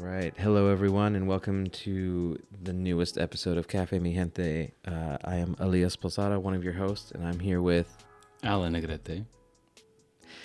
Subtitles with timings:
[0.00, 0.34] right.
[0.36, 4.72] Hello, everyone, and welcome to the newest episode of Cafe Mi Gente.
[4.86, 8.04] Uh, I am Elias Posada, one of your hosts, and I'm here with
[8.42, 9.24] Allen Negrete.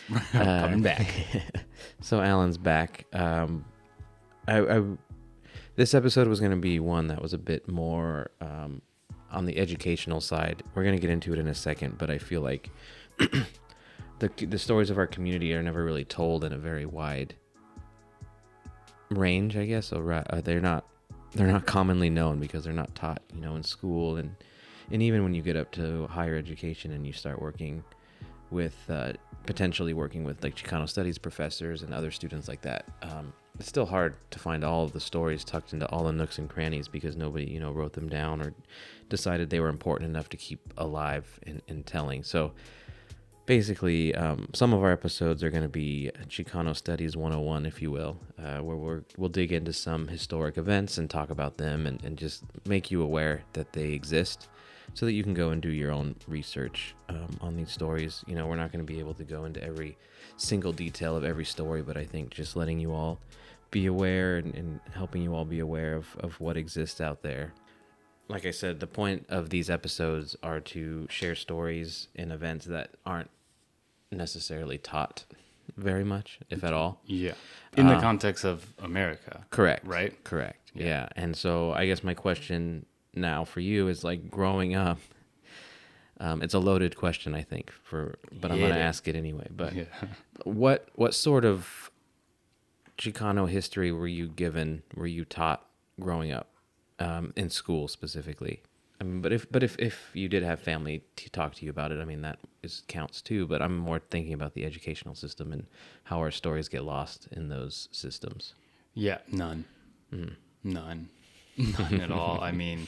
[0.13, 1.07] uh, Coming back.
[2.01, 3.05] so Allen's back.
[3.13, 3.65] Um,
[4.47, 4.83] I, I
[5.75, 8.81] this episode was going to be one that was a bit more um,
[9.31, 10.63] on the educational side.
[10.75, 12.69] We're going to get into it in a second, but I feel like
[13.17, 17.35] the the stories of our community are never really told in a very wide
[19.11, 19.91] range, I guess.
[19.91, 20.85] Or uh, they're not
[21.33, 24.35] they're not commonly known because they're not taught, you know, in school and
[24.91, 27.83] and even when you get up to higher education and you start working
[28.49, 29.13] with uh,
[29.45, 32.85] potentially working with like Chicano studies professors and other students like that.
[33.01, 36.37] Um, it's still hard to find all of the stories tucked into all the nooks
[36.37, 38.53] and crannies because nobody, you know, wrote them down or
[39.09, 42.23] decided they were important enough to keep alive and, and telling.
[42.23, 42.51] So
[43.51, 47.91] basically, um, some of our episodes are going to be Chicano Studies 101, if you
[47.91, 52.01] will, uh, where we're, we'll dig into some historic events and talk about them and,
[52.05, 54.47] and just make you aware that they exist
[54.93, 58.23] so that you can go and do your own research um, on these stories.
[58.25, 59.97] You know, we're not going to be able to go into every
[60.37, 63.19] single detail of every story, but I think just letting you all
[63.69, 67.51] be aware and, and helping you all be aware of, of what exists out there.
[68.29, 72.91] Like I said, the point of these episodes are to share stories and events that
[73.05, 73.29] aren't
[74.11, 75.25] necessarily taught
[75.77, 77.01] very much, if at all.
[77.05, 77.33] Yeah.
[77.77, 79.45] In the Uh, context of America.
[79.49, 79.85] Correct.
[79.85, 80.21] Right?
[80.23, 80.71] Correct.
[80.73, 80.85] Yeah.
[80.85, 81.09] Yeah.
[81.15, 84.99] And so I guess my question now for you is like growing up.
[86.19, 89.47] Um, it's a loaded question, I think, for but I'm Yeah, to ask it anyway.
[89.49, 89.85] But Yeah.
[90.43, 91.89] what what sort of
[92.97, 94.83] Chicano history were you given?
[94.95, 95.65] Were you taught
[95.99, 96.47] growing up
[96.99, 98.61] um, in school specifically?
[98.99, 101.71] I mean, but if but if if you did have family to talk to you
[101.71, 103.47] about it, I mean that is counts too.
[103.47, 105.65] But I'm more thinking about the educational system and
[106.03, 108.53] how our stories get lost in those systems.
[108.93, 109.19] Yeah.
[109.31, 109.65] None.
[110.13, 110.35] Mm.
[110.63, 111.09] None.
[111.57, 112.39] None at all.
[112.41, 112.87] I mean,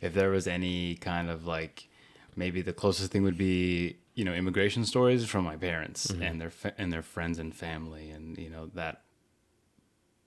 [0.00, 1.88] if there was any kind of like,
[2.36, 6.22] maybe the closest thing would be, you know, immigration stories from my parents Mm-hmm.
[6.22, 9.02] and their fa- and their friends and family, and you know that,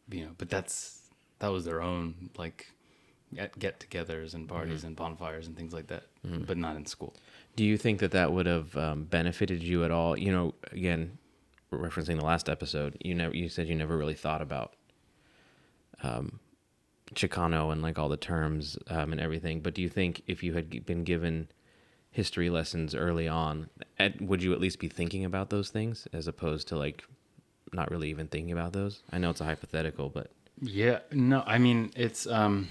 [0.09, 0.99] you know, but that's
[1.39, 2.67] that was their own like
[3.33, 4.87] get get-togethers and parties Mm-hmm.
[4.87, 7.15] and bonfires and things like that, but not in school.
[7.55, 10.17] Do you think that that would have um, benefited you at all?
[10.17, 11.17] You know, again,
[11.71, 14.73] referencing the last episode, you never you said you never really thought about
[16.03, 16.39] um,
[17.13, 19.61] Chicano and like all the terms um, and everything.
[19.61, 21.47] But do you think if you had been given
[22.11, 26.27] history lessons early on, at, would you at least be thinking about those things as
[26.27, 27.03] opposed to like
[27.73, 29.01] not really even thinking about those?
[29.11, 32.69] I know it's a hypothetical, but Yeah, no, I mean it's um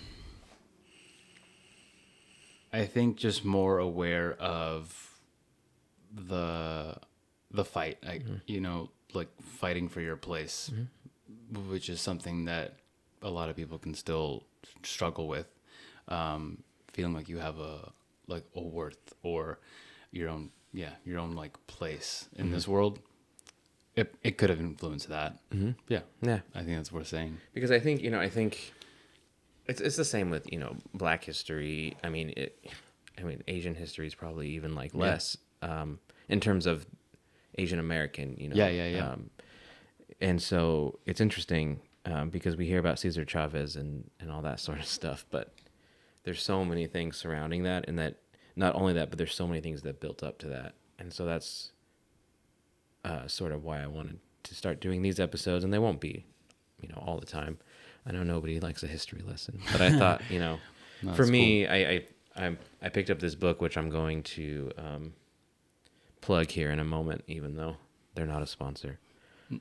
[2.81, 5.21] I think just more aware of
[6.13, 6.97] the
[7.51, 10.71] the fight, like you know, like fighting for your place,
[11.71, 12.77] which is something that
[13.23, 14.45] a lot of people can still
[14.83, 15.47] struggle with.
[16.09, 17.93] Um feeling like you have a
[18.27, 19.59] like a worth or
[20.11, 22.99] your own yeah, your own like place in this world.
[23.97, 25.39] It it could have influenced that.
[25.51, 25.71] Mm-hmm.
[25.89, 26.01] Yeah.
[26.21, 27.39] yeah, I think that's worth saying.
[27.55, 28.73] because I think you know I think
[29.67, 31.97] it's it's the same with you know Black history.
[32.03, 32.59] I mean it.
[33.19, 35.99] I mean Asian history is probably even like less um,
[36.29, 36.87] in terms of
[37.57, 38.37] Asian American.
[38.39, 38.57] You know.
[38.57, 39.11] Yeah, yeah, yeah.
[39.11, 39.31] Um,
[40.21, 44.61] and so it's interesting um, because we hear about Cesar Chavez and and all that
[44.67, 45.55] sort of stuff, but
[46.25, 48.17] there's so many things surrounding that, and that
[48.57, 51.25] not only that, but there's so many things that built up to that, and so
[51.25, 51.73] that's
[53.05, 56.25] uh, sort of why I wanted to start doing these episodes, and they won't be,
[56.81, 57.59] you know, all the time.
[58.07, 60.59] I know nobody likes a history lesson, but I thought, you know,
[61.03, 62.05] No, for me, I, I
[62.37, 65.13] I I picked up this book, which I'm going to um,
[66.21, 67.77] plug here in a moment, even though
[68.15, 68.99] they're not a sponsor.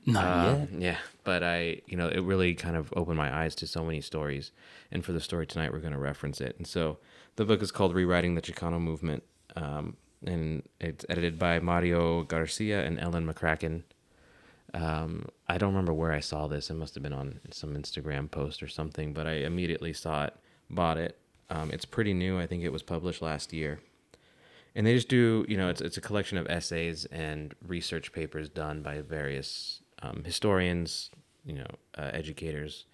[0.06, 0.68] Not Uh, yet.
[0.80, 4.00] Yeah, but I, you know, it really kind of opened my eyes to so many
[4.00, 4.52] stories.
[4.90, 6.56] And for the story tonight, we're going to reference it.
[6.56, 6.98] And so
[7.36, 9.22] the book is called Rewriting the Chicano Movement.
[9.56, 9.96] Um,
[10.26, 13.82] and it's edited by Mario Garcia and Ellen McCracken.
[14.74, 16.68] Um, I don't remember where I saw this.
[16.68, 20.34] It must have been on some Instagram post or something, but I immediately saw it,
[20.68, 21.16] bought it.
[21.48, 22.38] Um, it's pretty new.
[22.38, 23.80] I think it was published last year
[24.74, 28.48] and they just do you know it's, it's a collection of essays and research papers
[28.48, 31.10] done by various um, historians
[31.44, 31.66] you know
[31.96, 32.86] uh, educators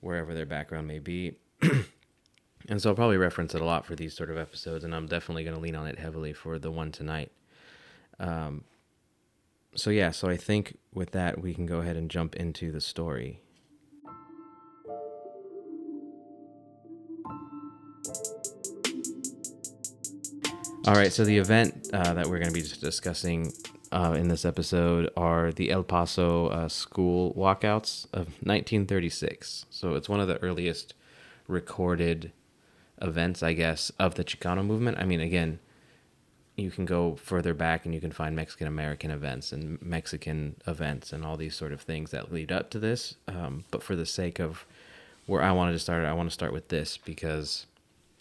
[0.00, 1.36] wherever their background may be
[2.68, 5.06] and so i'll probably reference it a lot for these sort of episodes and i'm
[5.06, 7.30] definitely going to lean on it heavily for the one tonight
[8.18, 8.64] um,
[9.74, 12.80] so yeah so i think with that we can go ahead and jump into the
[12.80, 13.42] story
[20.84, 23.52] All right, so the event uh, that we're going to be discussing
[23.92, 29.66] uh, in this episode are the El Paso uh, school walkouts of 1936.
[29.70, 30.94] So it's one of the earliest
[31.46, 32.32] recorded
[33.00, 34.98] events, I guess, of the Chicano movement.
[34.98, 35.60] I mean, again,
[36.56, 41.12] you can go further back and you can find Mexican American events and Mexican events
[41.12, 43.16] and all these sort of things that lead up to this.
[43.26, 44.66] Um, but for the sake of
[45.26, 47.66] where I wanted to start, I want to start with this because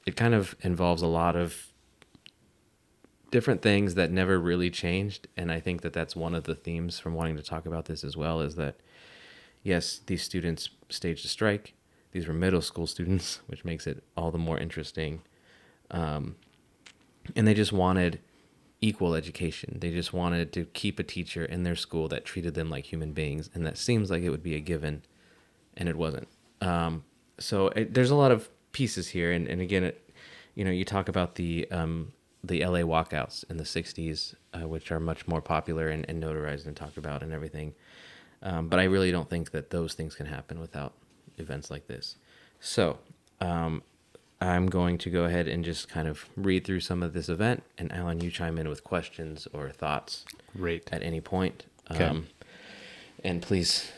[0.05, 1.67] it kind of involves a lot of
[3.31, 5.27] different things that never really changed.
[5.35, 8.03] And I think that that's one of the themes from wanting to talk about this
[8.03, 8.75] as well is that,
[9.63, 11.73] yes, these students staged a strike.
[12.11, 15.21] These were middle school students, which makes it all the more interesting.
[15.89, 16.35] Um,
[17.35, 18.19] and they just wanted
[18.81, 19.77] equal education.
[19.79, 23.13] They just wanted to keep a teacher in their school that treated them like human
[23.13, 25.03] beings, and that seems like it would be a given,
[25.77, 26.27] and it wasn't.
[26.61, 27.03] Um,
[27.39, 30.09] so it, there's a lot of pieces here, and, and again, it,
[30.55, 32.11] you know, you talk about the um,
[32.43, 36.65] the LA walkouts in the '60s, uh, which are much more popular and, and, notarized
[36.65, 37.73] and talked about and everything.
[38.43, 40.93] Um, but I really don't think that those things can happen without
[41.37, 42.15] events like this.
[42.59, 42.97] So
[43.39, 43.83] um,
[44.41, 47.61] I'm going to go ahead and just kind of read through some of this event,
[47.77, 50.25] and Allen, you chime in with questions or thoughts
[50.57, 50.89] Great.
[50.91, 51.65] at any point.
[51.91, 52.05] Okay.
[52.05, 52.27] Um,
[53.23, 53.91] and please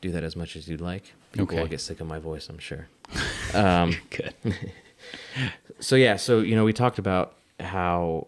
[0.00, 1.12] do that as much as you'd like.
[1.32, 1.60] People Okay.
[1.60, 2.88] will get sick of my voice, I'm sure.
[3.54, 4.34] Um, Good.
[5.80, 8.26] so yeah, so you know, we talked about how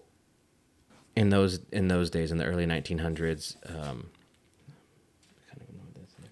[1.17, 3.57] in those in those days in the early 1900s.
[3.69, 4.09] Um,
[5.41, 6.31] I can't even know what that's there.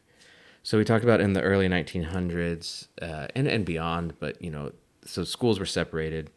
[0.63, 4.71] so we talked about in the early 1900s uh, and and beyond, but you know,
[5.05, 6.31] so schools were separated.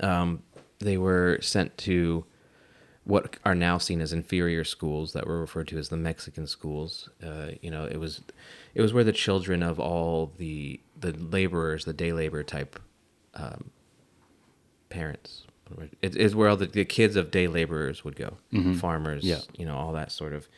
[0.00, 0.42] Um,
[0.78, 2.24] they were sent to
[3.04, 7.08] what are now seen as inferior schools that were referred to as the Mexican schools.
[7.24, 8.20] Uh, you know, it was
[8.74, 12.78] it was where the children of all the the laborers, the day labor type
[13.34, 13.70] um,
[14.88, 15.44] parents.
[16.02, 18.38] It, it's where all the, the kids of day laborers would go,
[18.78, 19.38] farmers, Yeah.
[19.56, 20.48] you know, all that sort of.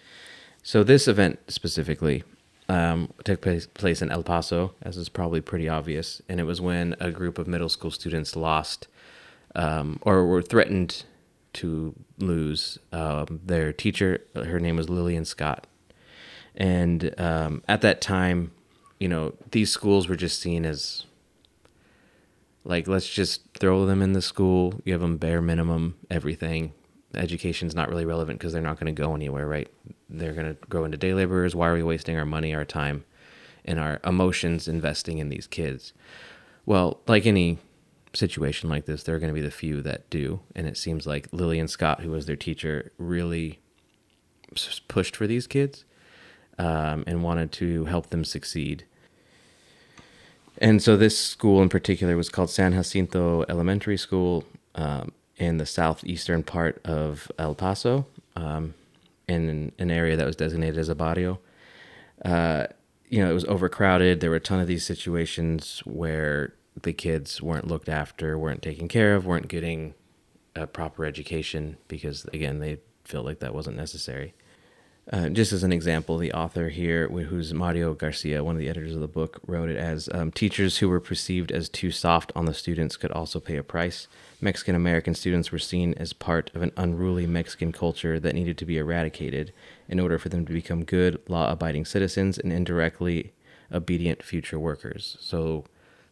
[0.63, 2.25] So this event specifically
[2.69, 6.61] um, took place, place in El Paso, as is probably pretty obvious, and it was
[6.61, 8.89] when a group of middle school students lost
[9.55, 11.05] um, or were threatened
[11.55, 14.23] to lose um, their teacher.
[14.35, 15.67] Her name was Lillian Scott,
[16.57, 18.53] and um, at that time,
[18.99, 21.05] you know, these schools were just seen as
[22.65, 24.81] like let's just throw them in the school.
[24.87, 26.73] Give them bare minimum everything
[27.15, 29.69] education's not really relevant because they're not going to go anywhere right?
[30.09, 31.55] They're going to grow into day laborers.
[31.55, 33.05] Why are we wasting our money our time
[33.65, 35.93] and our emotions investing in these kids?
[36.67, 37.59] Well like any
[38.15, 41.07] situation like this there are going to be the few that do and it seems
[41.07, 43.59] like lillian scott who was their teacher really
[44.87, 45.87] pushed for these kids
[46.59, 48.85] um, and wanted to help them succeed.
[50.59, 54.45] And so this school in particular was called San Jacinto Elementary School
[54.75, 58.07] um, in the southeastern part of El Paso,
[58.37, 58.75] um,
[59.29, 61.39] in an area that was designated as a barrio.
[62.25, 62.67] Uh,
[63.09, 64.21] you know, it was overcrowded.
[64.21, 68.89] There were a ton of these situations where the kids weren't looked after, weren't taken
[68.89, 69.95] care of, weren't getting
[70.57, 74.35] a proper education because, again, they felt like that wasn't necessary.
[75.13, 78.95] Uh, just as an example, the author here, who's Mario Garcia, one of the editors
[78.95, 82.45] of the book, wrote it as um, teachers who were perceived as too soft on
[82.45, 84.07] the students could also pay a price.
[84.43, 88.67] Mexican American students were seen as part of an unruly Mexican culture that needed to
[88.67, 89.53] be eradicated
[89.89, 93.33] in order for them to become good, law abiding citizens and indirectly
[93.73, 95.17] obedient future workers.
[95.21, 95.65] So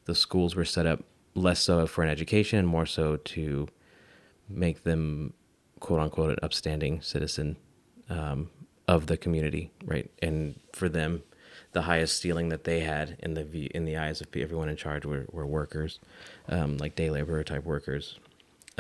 [0.05, 1.03] the schools were set up
[1.35, 3.67] less so for an education more so to
[4.49, 5.35] make them,
[5.81, 7.57] quote unquote, an upstanding citizen
[8.09, 8.51] um,
[8.87, 10.09] of the community, right?
[10.23, 11.25] And for them,
[11.73, 15.05] the highest ceiling that they had in the in the eyes of everyone in charge
[15.05, 16.01] were, were workers,
[16.49, 18.19] um, like day laborer type workers.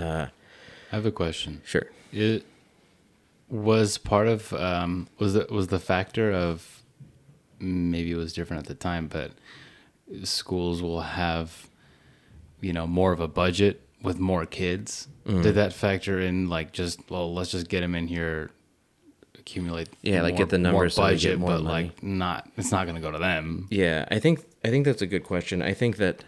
[0.00, 0.28] Uh,
[0.92, 1.62] I have a question.
[1.64, 1.86] sure.
[2.12, 2.44] It
[3.48, 6.82] was part of um, was the was the factor of
[7.58, 9.32] maybe it was different at the time, but
[10.24, 11.68] schools will have
[12.60, 15.08] you know more of a budget with more kids.
[15.26, 15.42] Mm.
[15.42, 18.50] Did that factor in like just well let's just get them in here
[19.38, 21.86] accumulate Yeah, like, get the numbers more budget get more but money.
[21.86, 23.66] like not it's not going to go to them.
[23.70, 25.62] Yeah, I think I think that's a good question.
[25.62, 26.24] I think that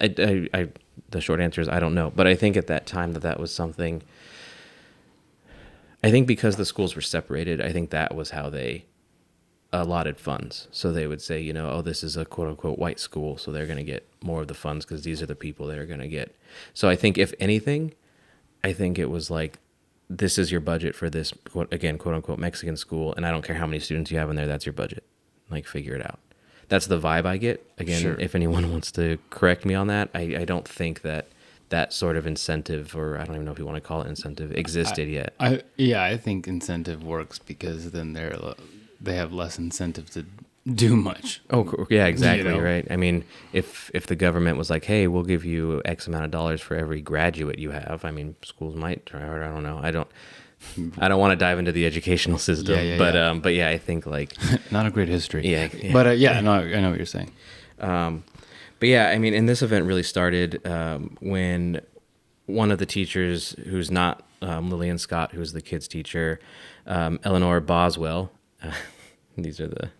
[0.00, 0.68] I, I, I
[1.10, 3.40] the short answer is I don't know, but I think at that time that that
[3.40, 4.02] was something.
[6.02, 8.84] I think because the schools were separated, I think that was how they
[9.72, 10.68] allotted funds.
[10.70, 13.50] So they would say, you know, oh, this is a quote unquote white school, so
[13.50, 15.86] they're going to get more of the funds because these are the people that are
[15.86, 16.34] going to get.
[16.72, 17.94] So I think if anything,
[18.62, 19.58] I think it was like
[20.08, 23.44] this is your budget for this quote, again quote unquote Mexican school, and I don't
[23.44, 25.04] care how many students you have in there, that's your budget.
[25.50, 26.20] Like figure it out.
[26.68, 27.64] That's the vibe I get.
[27.78, 28.14] Again, Sure.
[28.20, 31.28] if anyone wants to correct me on that, I, I don't think that
[31.70, 34.08] that sort of incentive, or I don't even know if you want to call it
[34.08, 35.34] incentive, existed yet.
[35.40, 38.36] I yeah, I think incentive works because then they're
[39.00, 40.24] they have less incentive to
[40.72, 41.42] do much.
[41.50, 42.58] Oh, yeah, exactly, know?
[42.58, 42.86] right.
[42.90, 46.30] I mean, if if the government was like, "Hey, we'll give you X amount of
[46.30, 49.42] dollars for every graduate you have," I mean, schools might try hard.
[49.42, 49.80] I don't know.
[49.82, 50.08] I don't.
[50.98, 53.30] I don't want to dive into the educational system, Yeah, yeah, but yeah.
[53.30, 54.32] um, but yeah, I think like
[54.70, 55.46] Not a great history.
[55.46, 55.68] Yeah.
[55.92, 57.30] But uh, yeah, no, I know what you're saying.
[57.80, 58.24] Um,
[58.80, 61.80] but yeah, I mean, and this event really started um, when
[62.46, 66.38] one of the teachers, who's not um, Lillian Scott, who's the kids' teacher,
[66.86, 68.30] um, Eleanor Boswell.
[68.62, 68.72] Uh,
[69.38, 69.90] these are the.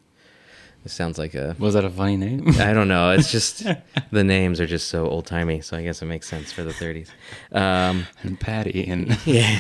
[0.85, 1.57] This sounds like a.
[1.59, 2.47] Was that a funny name?
[2.61, 3.11] I don't know.
[3.13, 3.65] It's just
[4.13, 6.73] the names are just so old timey, so I guess it makes sense for the
[6.73, 7.09] 30s.
[7.53, 9.59] Um, and Patty and yeah.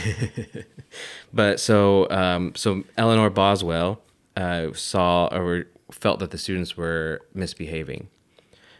[1.33, 4.02] but so um, so Eleanor Boswell
[4.37, 8.09] uh, saw or felt that the students were misbehaving,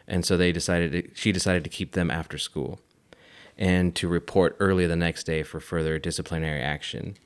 [0.07, 2.79] and so they decided to, she decided to keep them after school,
[3.57, 7.17] and to report early the next day for further disciplinary action.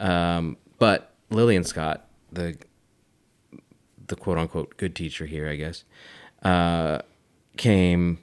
[0.00, 2.56] Um, but Lillian Scott, the
[4.08, 5.84] the quote unquote good teacher here, I guess,
[6.42, 7.00] uh,
[7.56, 8.18] came.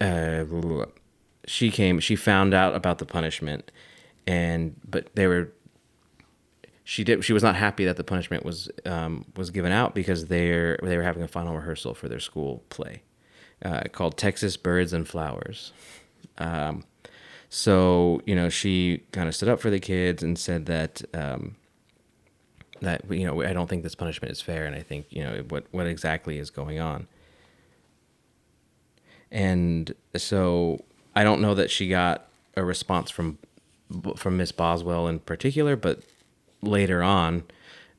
[0.00, 0.44] Uh,
[1.46, 2.00] she came.
[2.00, 3.70] She found out about the punishment,
[4.26, 5.52] and but they were.
[6.84, 7.24] She did.
[7.24, 10.96] She was not happy that the punishment was um, was given out because they're they
[10.96, 13.02] were having a final rehearsal for their school play,
[13.64, 15.72] uh, called Texas Birds and Flowers.
[16.38, 16.84] Um,
[17.48, 21.56] so you know she kind of stood up for the kids and said that um,
[22.80, 25.44] that you know I don't think this punishment is fair, and I think you know
[25.48, 27.06] what what exactly is going on.
[29.30, 33.38] And so I don't know that she got a response from
[34.16, 36.00] from Miss Boswell in particular, but
[36.62, 37.44] later on,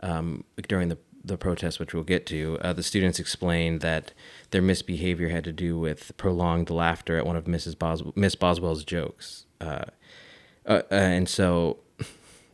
[0.02, 4.14] um, during the the protest, which we'll get to, uh, the students explained that
[4.52, 7.78] their misbehavior had to do with prolonged laughter at one of Mrs.
[7.78, 9.84] Bos- Miss Boswell's jokes, uh,
[10.66, 11.80] uh, and so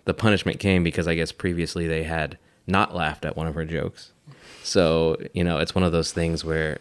[0.05, 3.65] the punishment came because I guess previously they had not laughed at one of her
[3.65, 4.11] jokes.
[4.63, 6.79] So you know, it's one of those things where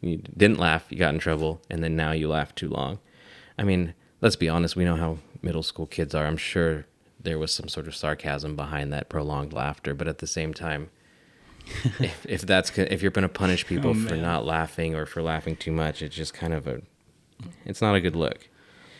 [0.00, 2.98] you didn't laugh, you got in trouble, and then now you laugh too long.
[3.58, 6.26] I mean, let's be honest, we know how middle school kids are.
[6.26, 6.86] I'm sure
[7.20, 10.90] there was some sort of sarcasm behind that prolonged laughter, but at the same time,
[11.98, 15.22] if, if that's if you're going to punish people Oh, for not laughing or for
[15.22, 16.82] laughing too much, it's just kind of a
[17.64, 18.48] it's not a good look.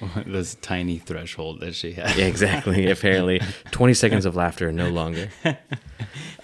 [0.27, 2.17] this tiny threshold that she had.
[2.17, 2.91] Yeah, exactly.
[2.91, 5.29] Apparently, 20 seconds of laughter, no longer.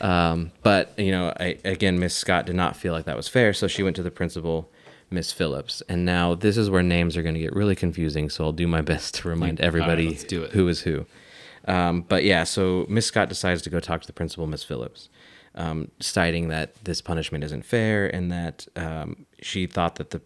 [0.01, 3.53] Um, but you know, I, again, Miss Scott did not feel like that was fair,
[3.53, 4.71] so she went to the principal,
[5.11, 5.83] Miss Phillips.
[5.89, 8.29] And now this is where names are going to get really confusing.
[8.29, 10.31] So I'll do my best to remind everybody it.
[10.53, 11.07] who is who.
[11.67, 15.09] Um, but yeah, so Miss Scott decides to go talk to the principal, Miss Phillips,
[15.55, 20.21] um, citing that this punishment isn't fair and that um, she thought that the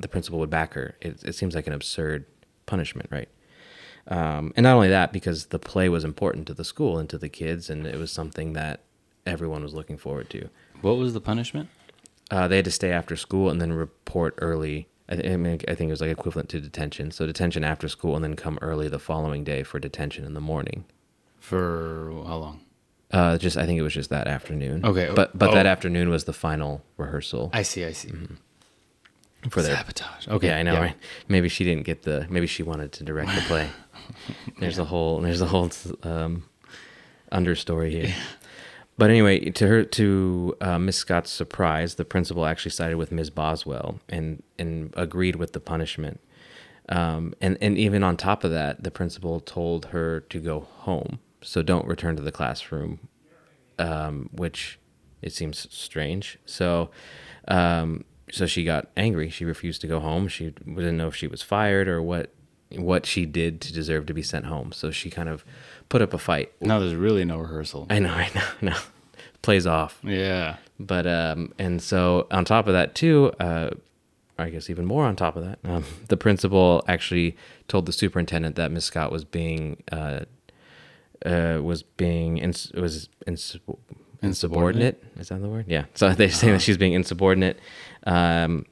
[0.00, 0.96] the principal would back her.
[1.00, 2.24] It, it seems like an absurd
[2.68, 3.28] punishment, right?
[4.06, 7.18] Um, and not only that, because the play was important to the school and to
[7.18, 8.80] the kids, and it was something that
[9.26, 10.48] everyone was looking forward to.
[10.80, 11.68] What was the punishment?
[12.30, 14.88] Uh, they had to stay after school and then report early.
[15.08, 17.10] I, th- I mean, I think it was like equivalent to detention.
[17.10, 20.40] So detention after school and then come early the following day for detention in the
[20.40, 20.84] morning.
[21.40, 22.60] For how long?
[23.10, 24.84] Uh, just I think it was just that afternoon.
[24.84, 25.70] Okay, but but that oh.
[25.70, 27.86] afternoon was the final rehearsal I see.
[27.86, 28.12] I see.
[29.50, 30.28] For their Sabotage.
[30.28, 30.80] Okay, Yeah, I know, yeah.
[30.80, 30.96] right?
[31.28, 32.26] Maybe she didn't get the.
[32.28, 33.70] Maybe she wanted to direct the play.
[34.58, 35.20] there's a whole.
[35.20, 35.70] There's a whole
[36.02, 36.44] um,
[37.32, 38.14] understory here.
[38.96, 43.30] But anyway, to her, to uh, Miss Scott's surprise, the principal actually sided with Ms.
[43.30, 46.20] Boswell and and agreed with the punishment.
[46.88, 51.20] Um, and and even on top of that, the principal told her to go home,
[51.42, 52.98] so don't return to the classroom,
[53.78, 54.80] um, which
[55.22, 56.38] it seems strange.
[56.46, 56.90] So,
[57.46, 59.28] um, so she got angry.
[59.30, 60.28] She refused to go home.
[60.28, 62.30] She didn't know if she was fired or what
[62.76, 64.72] what she did to deserve to be sent home.
[64.72, 65.44] So she kind of
[65.88, 66.52] put up a fight.
[66.60, 67.86] No, there's really no rehearsal.
[67.88, 68.76] I know, I know, no,
[69.42, 69.98] plays off.
[70.02, 70.56] yeah.
[70.80, 73.70] But um, and so on top of that too, uh,
[74.38, 78.54] I guess even more on top of that, um, the principal actually told the superintendent
[78.56, 80.20] that Miss Scott was being uh,
[81.26, 83.56] uh, was being ins- was ins-
[84.22, 85.02] insubordinate.
[85.18, 85.66] Is that the word?
[85.68, 85.84] Yeah.
[85.94, 87.58] So they're saying that she's being insubordinate,
[88.06, 88.66] um,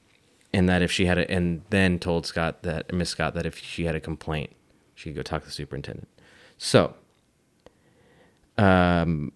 [0.52, 3.58] and that if she had a, and then told Scott that Miss Scott that if
[3.58, 4.50] she had a complaint,
[4.94, 6.08] she could go talk to the superintendent.
[6.58, 6.94] So,
[8.56, 9.32] um,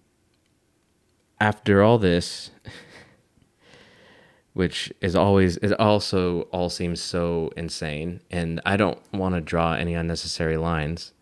[1.39, 2.51] after all this,
[4.53, 9.73] which is always it also all seems so insane, and I don't want to draw
[9.73, 11.13] any unnecessary lines,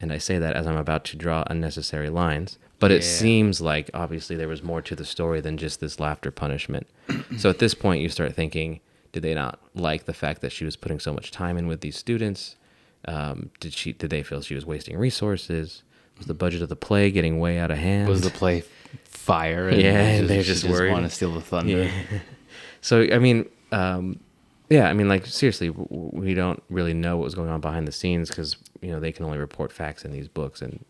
[0.00, 2.58] and I say that as I'm about to draw unnecessary lines.
[2.78, 6.30] But it seems like obviously there was more to the story than just this laughter
[6.30, 6.86] punishment.
[7.36, 8.80] so at this point, you start thinking,
[9.12, 11.82] Did they not like the fact that she was putting so much time in with
[11.82, 12.56] these students?
[13.04, 13.92] Um, did she?
[13.92, 15.82] Did they feel she was wasting resources?
[16.16, 18.08] Was the budget of the play getting way out of hand?
[18.08, 18.62] Was the play
[19.04, 19.70] fire?
[19.70, 20.92] Yeah, and they're she just worried.
[20.92, 21.84] want to steal the thunder.
[21.84, 22.18] Yeah.
[22.80, 24.20] so I mean, um,
[24.70, 27.92] yeah, I mean, like seriously, we don't really know what was going on behind the
[27.92, 30.84] scenes because you know they can only report facts in these books and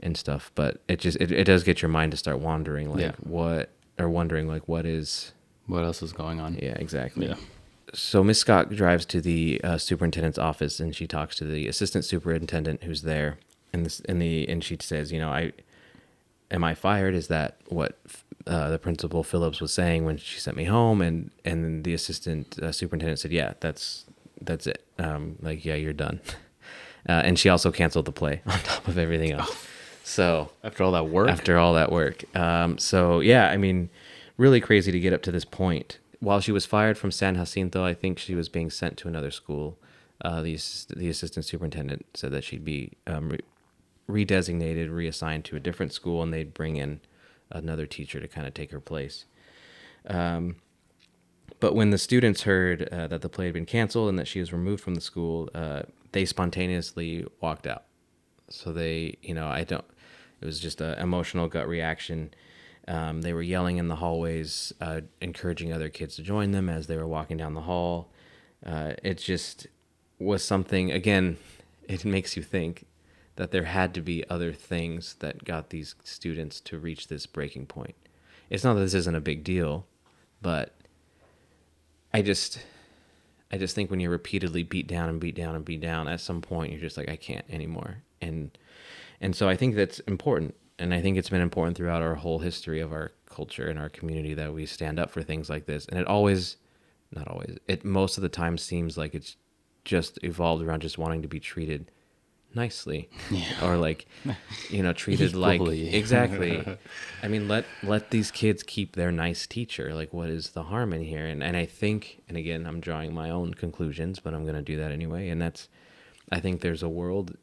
[0.00, 0.50] and stuff.
[0.54, 3.12] But it just it, it does get your mind to start wandering, like Yeah.
[3.20, 5.32] what or wondering like what is
[5.66, 6.54] What else is going on?
[6.56, 7.28] yeah exactly.
[7.28, 7.36] Yeah.
[7.94, 12.04] So Miss Scott drives to the uh, superintendent's office and she talks to the assistant
[12.04, 13.38] superintendent who's there,
[13.72, 15.52] and this and the and she says, you know, I
[16.50, 17.14] am I fired?
[17.14, 17.96] Is that what
[18.46, 21.00] uh, the principal Phillips was saying when she sent me home?
[21.00, 24.04] And and the assistant uh, superintendent said, yeah, that's
[24.40, 24.84] that's it.
[24.98, 26.20] Um, like yeah, you're done.
[27.06, 29.66] Uh, and she also canceled the play on top of everything else.
[30.04, 32.24] So After all that work, after all that work.
[32.34, 33.90] Um, so yeah, I mean,
[34.38, 35.98] really crazy to get up to this point.
[36.20, 39.30] While she was fired from San Jacinto, I think she was being sent to another
[39.30, 39.76] school.
[40.24, 40.58] Uh, the
[40.96, 46.22] the assistant superintendent said that she'd be um, re- redesignated, reassigned to a different school,
[46.22, 47.00] and they'd bring in
[47.50, 49.24] another teacher to kind of take her place.
[50.06, 50.56] Um,
[51.60, 54.40] but when the students heard uh, that the play had been canceled and that she
[54.40, 55.82] was removed from the school, uh,
[56.12, 57.84] they spontaneously walked out.
[58.48, 59.84] So they, you know, I don't.
[60.40, 62.34] It was just an emotional gut reaction.
[62.86, 66.86] Um, they were yelling in the hallways, uh, encouraging other kids to join them as
[66.86, 68.10] they were walking down the hall.
[68.64, 69.66] Uh, it just
[70.18, 70.90] was something.
[70.90, 71.38] Again,
[71.88, 72.86] it makes you think
[73.36, 77.66] that there had to be other things that got these students to reach this breaking
[77.66, 77.96] point.
[78.50, 79.86] It's not that this isn't a big deal,
[80.40, 80.74] but
[82.12, 82.60] I just
[83.50, 86.20] I just think when you're repeatedly beat down and beat down and beat down, at
[86.20, 88.02] some point you're just like, I can't anymore.
[88.20, 88.56] And
[89.20, 90.54] and so I think that's important.
[90.78, 93.88] And I think it's been important throughout our whole history of our culture and our
[93.88, 95.86] community that we stand up for things like this.
[95.86, 96.56] And it always
[97.14, 99.36] not always, it most of the time seems like it's
[99.84, 101.90] just evolved around just wanting to be treated
[102.54, 103.08] nicely.
[103.30, 103.64] Yeah.
[103.64, 104.06] Or like
[104.70, 106.64] you know, treated like exactly.
[107.22, 109.94] I mean, let let these kids keep their nice teacher.
[109.94, 111.26] Like, what is the harm in here?
[111.26, 114.62] And and I think, and again, I'm drawing my own conclusions, but I'm going to
[114.62, 115.28] do that anyway.
[115.28, 115.68] And that's,
[116.30, 117.36] I think there's a world,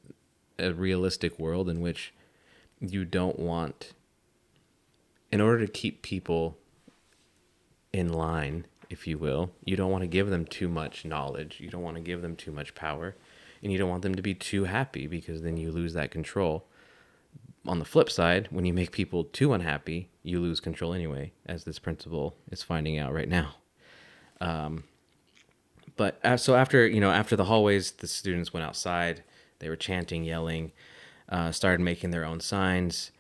[0.60, 2.14] a realistic world in which
[2.80, 3.94] you don't want,
[5.32, 6.58] in order to keep people
[7.94, 11.60] in line, if you will, you don't want to give them too much knowledge.
[11.60, 13.16] You don't want to give them too much power,
[13.62, 16.66] and you don't want them to be too happy because then you lose that control
[17.66, 21.64] on the flip side, when you make people too unhappy, you lose control anyway, as
[21.64, 23.56] this principal is finding out right now.
[24.40, 24.86] Um,
[25.96, 29.24] but uh, so after you know after the hallways, the students went outside.
[29.60, 30.72] They were chanting, yelling,
[31.30, 33.12] uh, started making their own signs.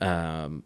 [0.00, 0.64] Um,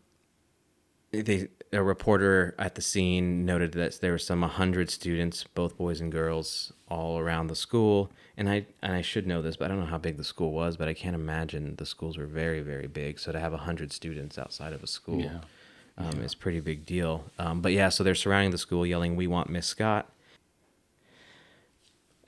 [1.12, 6.00] they a reporter at the scene noted that there were some 100 students both boys
[6.00, 8.10] and girls all around the school.
[8.36, 10.52] And i and i should know this but i don't know how big the school
[10.52, 13.18] was but i can't imagine the schools were very very big.
[13.18, 15.40] So to have 100 students outside of a school Yeah.
[15.98, 17.24] um, is a pretty big deal.
[17.38, 20.10] Um, but yeah so they're surrounding the school yelling we want miss scott.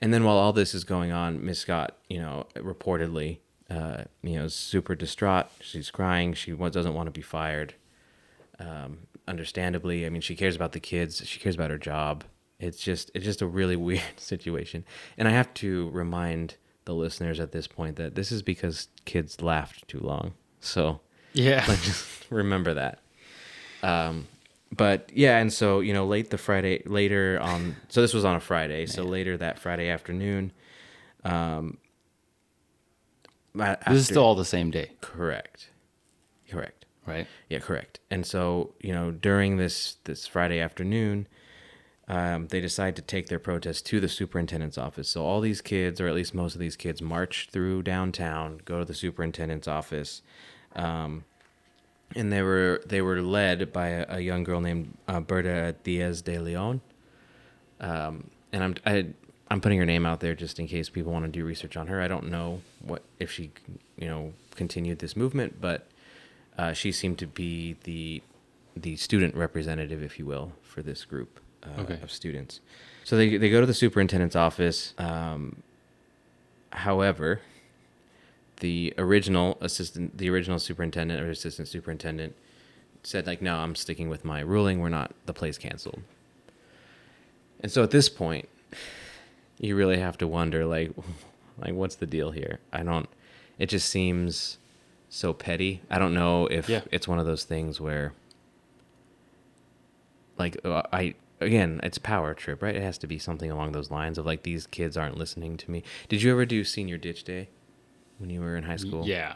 [0.01, 4.37] And then while all this is going on miss scott you know reportedly uh, you
[4.37, 5.47] know is super distraught.
[5.59, 6.33] She's crying.
[6.33, 7.73] She doesn't want to be fired
[8.59, 10.05] um, understandably.
[10.05, 11.25] I mean, she cares about the kids.
[11.25, 12.23] She cares about her job.
[12.59, 14.83] It's just it's just a really weird situation.
[15.17, 19.41] And I have to remind the listeners at this point that this is because kids
[19.41, 20.33] laughed too long.
[20.59, 21.01] So
[21.33, 22.99] yeah, like, just remember that.
[23.83, 24.27] Um,
[24.75, 27.75] but yeah, and so you know, late the Friday, later on.
[27.89, 28.85] So this was on a Friday.
[28.85, 30.51] So later that Friday afternoon.
[31.23, 31.77] Um,
[33.59, 35.69] a- this is still all the same day, correct.
[36.49, 36.76] Correct.
[37.07, 37.27] Right?
[37.49, 37.99] Yeah, correct.
[38.11, 41.27] And so, you know, during this this Friday afternoon,
[42.07, 45.09] um, they decide to take their protest to the superintendent's office.
[45.09, 48.79] So all these kids, or at least most of these kids, march through downtown, go
[48.79, 50.21] to the superintendent's office,
[50.75, 51.23] um,
[52.15, 56.21] and they were they were led by a, a young girl named uh, Berta Diaz
[56.21, 56.81] de Leon.
[57.79, 59.05] Um, and I'm I,
[59.49, 61.87] I'm putting her name out there just in case people want to do research on
[61.87, 62.01] her.
[62.01, 63.51] I don't know what if she,
[63.97, 65.87] you know, continued this movement, but
[66.57, 68.21] uh, she seemed to be the
[68.75, 71.99] the student representative, if you will, for this group uh, Okay.
[72.03, 72.59] of students.
[73.03, 74.93] So they they go to the superintendent's office.
[74.97, 75.63] Um,
[76.71, 77.41] however,
[78.59, 82.35] the original assistant, the original superintendent or assistant superintendent,
[83.03, 84.79] said like, "No, I'm sticking with my ruling.
[84.79, 85.13] We're not.
[85.25, 86.01] The play's canceled."
[87.59, 88.47] And so at this point,
[89.59, 90.91] you really have to wonder like,
[91.57, 92.59] like what's the deal here?
[92.71, 93.09] I don't.
[93.57, 94.57] It just seems
[95.09, 95.81] so petty.
[95.89, 96.81] I don't know if Yeah.
[96.91, 98.13] it's one of those things where
[100.37, 102.75] like uh, I again, it's power trip, right?
[102.75, 105.71] It has to be something along those lines of like these kids aren't listening to
[105.71, 105.83] me.
[106.09, 107.49] Did you ever do senior ditch day
[108.17, 109.05] when you were in high school?
[109.07, 109.35] Yeah.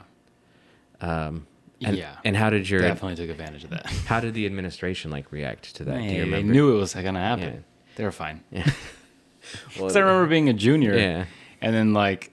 [0.99, 1.47] Um,
[1.84, 2.17] and, yeah.
[2.23, 3.86] And how did your Definitely took advantage of that.
[4.05, 5.97] how did the administration like react to that?
[5.97, 7.53] Do you Hey, they knew it was gonna happen.
[7.53, 7.60] Yeah.
[7.95, 8.43] They were fine.
[8.51, 8.63] Yeah.
[8.65, 8.73] well,
[9.73, 11.25] Because I remember being a junior, Yeah.
[11.60, 12.31] and then like,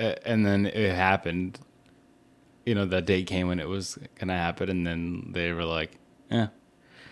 [0.00, 1.58] uh, and then it happened.
[2.66, 5.96] You know, that day came when it was gonna happen, and then they were like,
[6.30, 6.48] "Eh,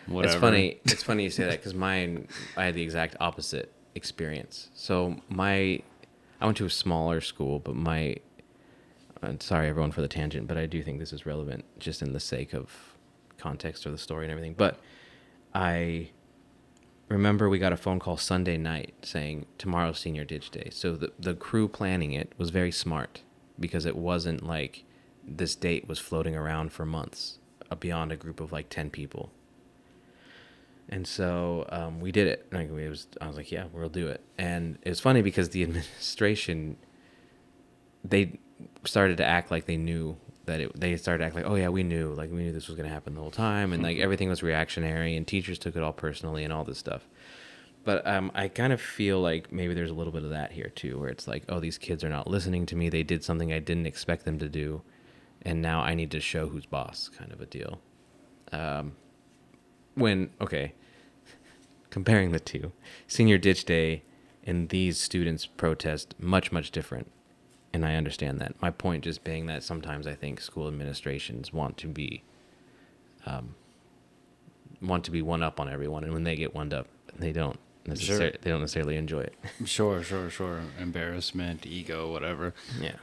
[0.06, 0.80] whatever." It's funny.
[0.84, 4.68] It's funny you say that because mine, I had the exact opposite experience.
[4.74, 5.80] So my,
[6.40, 8.16] I went to a smaller school, but my,
[9.22, 12.12] I'm sorry everyone for the tangent, but I do think this is relevant just in
[12.12, 12.94] the sake of
[13.38, 14.54] context or the story and everything.
[14.54, 14.80] But
[15.54, 16.10] I
[17.08, 20.68] remember we got a phone call Sunday night saying tomorrow's senior ditch day.
[20.72, 23.22] So the the crew planning it was very smart
[23.58, 24.84] because it wasn't like
[25.26, 27.38] this date was floating around for months
[27.70, 29.30] uh, beyond a group of like 10 people.
[30.88, 32.46] And so um, we did it.
[32.52, 35.48] Like it was, I was like, "Yeah, we'll do it." And it was funny because
[35.50, 36.76] the administration,
[38.04, 38.38] they
[38.84, 40.78] started to act like they knew that it.
[40.78, 42.12] They started to act like, "Oh yeah, we knew.
[42.12, 44.42] Like we knew this was going to happen the whole time." And like everything was
[44.42, 47.08] reactionary, and teachers took it all personally, and all this stuff.
[47.84, 50.70] But um, I kind of feel like maybe there's a little bit of that here
[50.74, 52.90] too, where it's like, "Oh, these kids are not listening to me.
[52.90, 54.82] They did something I didn't expect them to do,
[55.44, 57.80] and now I need to show who's boss," kind of a deal.
[58.52, 58.92] Um,
[59.94, 60.74] when okay
[61.90, 62.72] comparing the two
[63.07, 64.02] senior ditch day
[64.44, 67.11] and these students protest much much different
[67.72, 71.76] and i understand that my point just being that sometimes i think school administrations want
[71.76, 72.22] to be
[73.26, 73.54] um,
[74.83, 77.59] want to be one up on everyone and when they get one up they don't
[77.87, 78.38] necessarily Sure.
[78.42, 80.61] they don't necessarily enjoy it Sure, sure, sure.
[80.80, 82.96] Embarrassment, ego, whatever yeah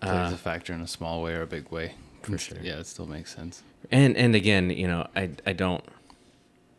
[0.00, 1.92] plays Uh, a factor in a small way or a big way.
[2.22, 2.58] For sure.
[2.62, 3.62] Yeah, it still makes sense.
[3.92, 5.84] and and again you know i i don't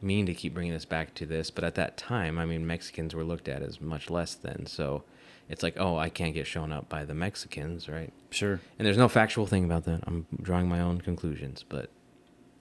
[0.02, 3.16] mean to keep bringing this back to this but at that time i mean mexicans
[3.16, 5.04] were looked at as much less than so
[5.48, 8.60] it's like oh i can't get shown up by the mexicans right Sure.
[8.78, 11.90] and there's no factual thing about that i'm drawing my own conclusions but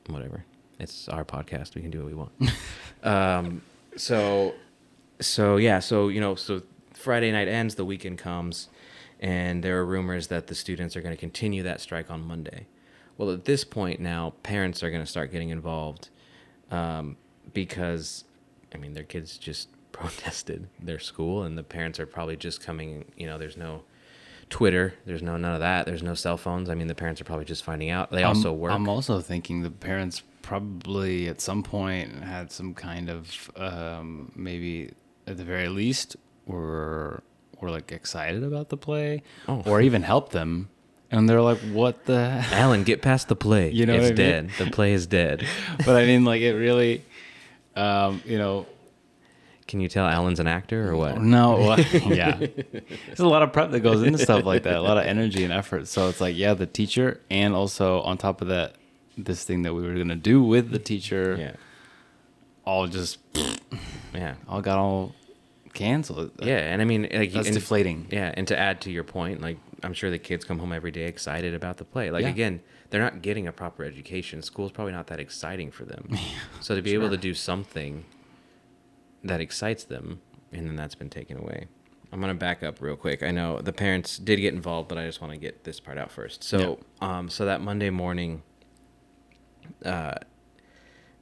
[0.07, 0.45] whatever
[0.79, 2.33] it's our podcast we can do what we want
[3.03, 3.61] um
[3.97, 4.55] so
[5.21, 6.63] so yeah so you know so
[6.95, 8.69] friday night ends the weekend comes
[9.21, 12.67] and there are rumors that the students are going to continue that strike on monday.
[13.17, 16.11] Well at this point now parents are going to start getting involved
[16.71, 17.17] um,
[17.53, 18.25] because
[18.75, 23.05] i mean their kids just protested their school and the parents are probably just coming
[23.17, 23.83] you know there's no
[24.49, 26.71] twitter there's no none of that there's no cell phones.
[26.71, 28.11] I mean the parents are probably just finding out.
[28.11, 28.73] They also I'm, work.
[28.73, 34.93] I'm also thinking the parents probably at some point had some kind of um, maybe
[35.27, 37.23] at the very least were
[37.61, 39.63] were like excited about the play Oh.
[39.67, 40.69] or even helped them.
[41.11, 43.71] And they're like what the allen get past the play.
[43.71, 44.17] You know it's I mean?
[44.17, 44.51] dead.
[44.59, 45.47] The play is dead.
[45.87, 47.05] But i mean like it really
[47.77, 48.67] um, you know
[49.67, 51.21] can you tell allen's an actor or what?
[51.21, 51.57] No.
[51.59, 51.79] Well,
[52.15, 52.37] yeah.
[52.39, 55.45] There's a lot of prep that goes into stuff like that a lot of energy
[55.45, 55.89] and effort.
[55.89, 58.75] So it's like yeah the teacher and also on top of that
[59.17, 61.53] this thing that we were going to do with the teacher yeah.
[62.65, 63.19] all just
[64.15, 64.35] yeah.
[64.49, 65.13] all got all
[65.75, 66.31] canceled.
[66.43, 68.07] yeah and i mean like That's and- deflating.
[68.11, 70.91] Yeah, and to add to your point, like I'm sure the kids come home every
[70.91, 72.11] day excited about the play.
[72.11, 72.31] Like Yeah.
[72.31, 74.43] again, they're not getting a proper education.
[74.43, 76.17] School's probably not that exciting for them.
[76.61, 78.05] so to be able to do something
[79.23, 80.21] that excites them,
[80.53, 81.67] and then that's been taken away.
[82.13, 83.23] I'm gonna back up real quick.
[83.23, 85.99] I know the parents did get involved, but I just want to get this part
[85.99, 86.43] out first.
[86.43, 88.43] So, um, so that Monday morning,
[89.85, 90.15] uh,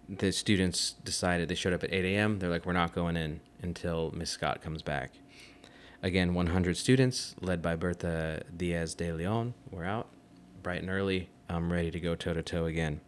[0.09, 2.38] the students decided they showed up at 8 a.m.
[2.38, 5.12] They're like, we're not going in until Miss Scott comes back.
[6.02, 10.08] Again, 100 students, led by Bertha Diaz de Leon, were out
[10.62, 13.00] bright and early, um, ready to go toe to toe again.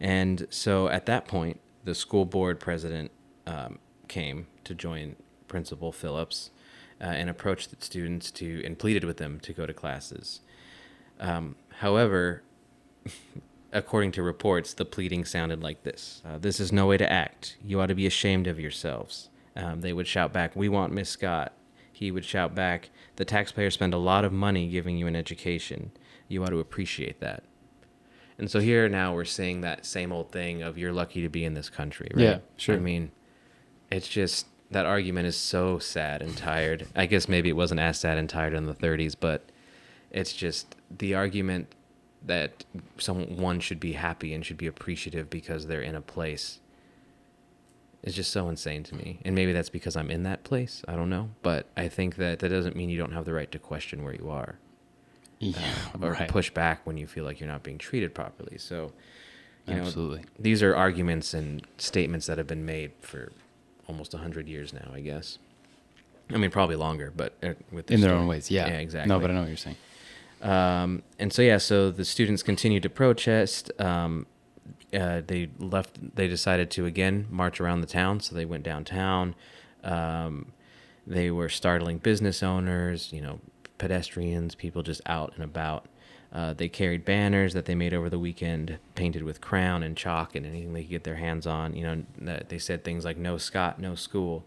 [0.00, 3.10] And so at that point, the school board president
[3.46, 3.78] um,
[4.08, 5.16] came to join
[5.48, 6.50] Principal Phillips
[7.00, 10.40] uh, and approached the students to and pleaded with them to go to classes.
[11.18, 12.42] Um, however,
[13.72, 17.56] according to reports, the pleading sounded like this uh, This is no way to act.
[17.64, 19.29] You ought to be ashamed of yourselves.
[19.56, 21.52] Um, they would shout back, We want Miss Scott.
[21.92, 25.90] He would shout back, The taxpayers spend a lot of money giving you an education.
[26.28, 27.42] You ought to appreciate that.
[28.38, 31.44] And so here now we're saying that same old thing of you're lucky to be
[31.44, 32.22] in this country, right?
[32.22, 32.76] Yeah, sure.
[32.76, 33.10] I mean,
[33.92, 36.86] it's just that argument is so sad and tired.
[36.96, 39.50] I guess maybe it wasn't as sad and tired in the 30s, but
[40.10, 41.74] it's just the argument
[42.24, 42.64] that
[42.98, 46.60] someone should be happy and should be appreciative because they're in a place
[48.02, 49.20] is just so insane to me.
[49.24, 50.82] And maybe that's because I'm in that place.
[50.88, 53.50] I don't know, but I think that that doesn't mean you don't have the right
[53.52, 54.58] to question where you are
[55.38, 55.56] Yeah,
[56.00, 56.28] or right.
[56.28, 58.58] push back when you feel like you're not being treated properly.
[58.58, 58.92] So,
[59.66, 63.32] you know, these are arguments and statements that have been made for
[63.86, 65.38] almost 100 years now, I guess.
[66.32, 68.20] I mean, probably longer, but uh, with in their story.
[68.22, 68.50] own ways.
[68.50, 68.68] Yeah.
[68.68, 69.08] Yeah, exactly.
[69.08, 69.76] No, but I know what you're saying.
[70.42, 73.70] Um, and so yeah, so the students continued to protest.
[73.80, 74.26] Um,
[74.94, 76.16] uh, they left.
[76.16, 78.20] They decided to again march around the town.
[78.20, 79.34] So they went downtown.
[79.84, 80.52] Um,
[81.06, 83.40] they were startling business owners, you know,
[83.78, 85.86] pedestrians, people just out and about.
[86.32, 90.36] Uh, they carried banners that they made over the weekend, painted with crayon and chalk
[90.36, 91.74] and anything they could get their hands on.
[91.74, 94.44] You know, that they said things like "No Scott, no school."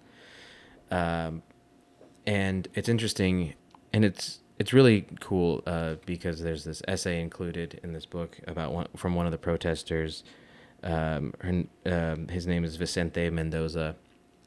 [0.89, 1.41] Um,
[2.25, 3.55] and it's interesting,
[3.91, 8.71] and it's it's really cool uh, because there's this essay included in this book about
[8.71, 10.23] one from one of the protesters.
[10.83, 13.97] Um, her, um, his name is Vicente Mendoza,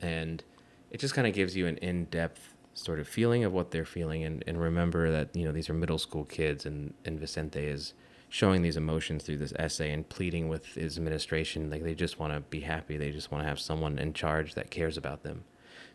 [0.00, 0.42] and
[0.90, 4.24] it just kind of gives you an in-depth sort of feeling of what they're feeling,
[4.24, 7.92] and, and remember that you know these are middle school kids, and and Vicente is
[8.30, 12.32] showing these emotions through this essay and pleading with his administration like they just want
[12.32, 15.44] to be happy, they just want to have someone in charge that cares about them.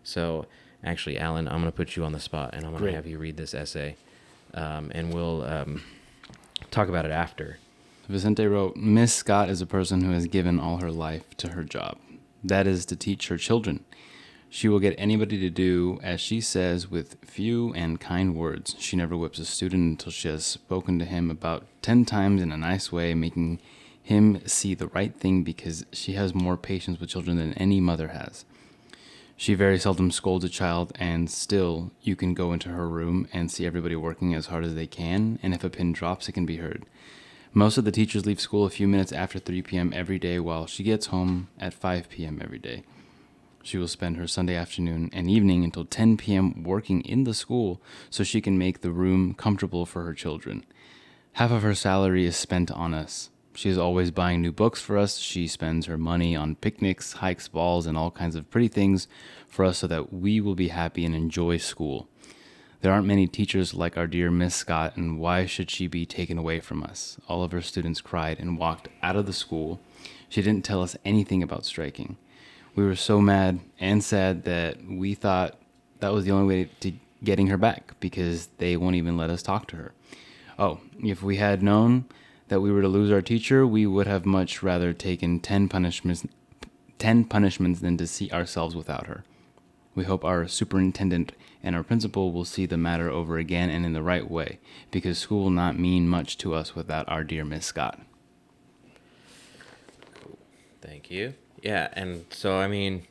[0.03, 0.45] So
[0.83, 3.07] actually, Allen, I'm going to put you on the spot, and I'm going to have
[3.07, 3.95] you read this essay,
[4.53, 5.81] um, and we'll um,
[6.71, 7.57] talk about it after.
[8.09, 11.63] Vicente wrote, Miss Scott is a person who has given all her life to her
[11.63, 11.97] job.
[12.43, 13.85] That is to teach her children.
[14.49, 18.75] She will get anybody to do as she says with few and kind words.
[18.79, 22.51] She never whips a student until she has spoken to him about ten times in
[22.51, 23.61] a nice way, making
[24.03, 28.09] him see the right thing because she has more patience with children than any mother
[28.09, 28.43] has.
[29.41, 33.49] She very seldom scolds a child, and still, you can go into her room and
[33.49, 36.45] see everybody working as hard as they can, and if a pin drops, it can
[36.45, 36.85] be heard.
[37.51, 39.93] Most of the teachers leave school a few minutes after 3 p.m.
[39.95, 42.39] every day, while she gets home at 5 p.m.
[42.39, 42.83] every day.
[43.63, 46.61] She will spend her Sunday afternoon and evening until 10 p.m.
[46.61, 50.63] working in the school so she can make the room comfortable for her children.
[51.33, 53.30] Half of her salary is spent on us.
[53.53, 55.17] She is always buying new books for us.
[55.17, 59.07] She spends her money on picnics, hikes, balls, and all kinds of pretty things
[59.47, 62.07] for us so that we will be happy and enjoy school.
[62.81, 66.37] There aren't many teachers like our dear Miss Scott, and why should she be taken
[66.37, 67.17] away from us?
[67.27, 69.79] All of her students cried and walked out of the school.
[70.29, 72.17] She didn't tell us anything about striking.
[72.73, 75.59] We were so mad and sad that we thought
[75.99, 79.43] that was the only way to getting her back because they won't even let us
[79.43, 79.91] talk to her.
[80.57, 82.05] Oh, if we had known
[82.51, 86.27] that we were to lose our teacher, we would have much rather taken 10 punishments
[86.97, 89.23] 10 punishments than to see ourselves without her.
[89.95, 91.31] We hope our superintendent
[91.63, 94.59] and our principal will see the matter over again and in the right way,
[94.91, 98.01] because school will not mean much to us without our dear Miss Scott.
[100.81, 101.33] Thank you.
[101.63, 103.03] Yeah, and so I mean,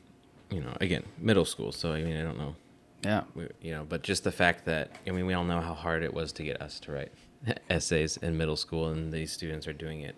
[0.51, 1.71] you know, again, middle school.
[1.71, 2.55] So I mean, I don't know,
[3.03, 3.23] Yeah.
[3.33, 6.03] we, you know, but just the fact that I mean, we all know how hard
[6.03, 7.11] it was to get us to write
[7.69, 10.15] essays in middle school, and these students are doing it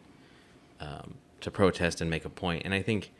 [0.79, 2.63] um, to protest and make a point.
[2.65, 3.11] And I think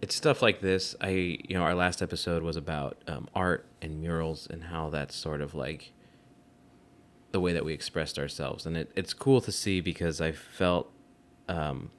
[0.00, 0.94] it's stuff like this.
[1.00, 5.14] I, you know, our last episode was about um, art and murals and how that's
[5.14, 5.92] sort of like
[7.32, 10.90] the way that we expressed ourselves, and it, it's cool to see because I felt.
[11.48, 11.90] Um,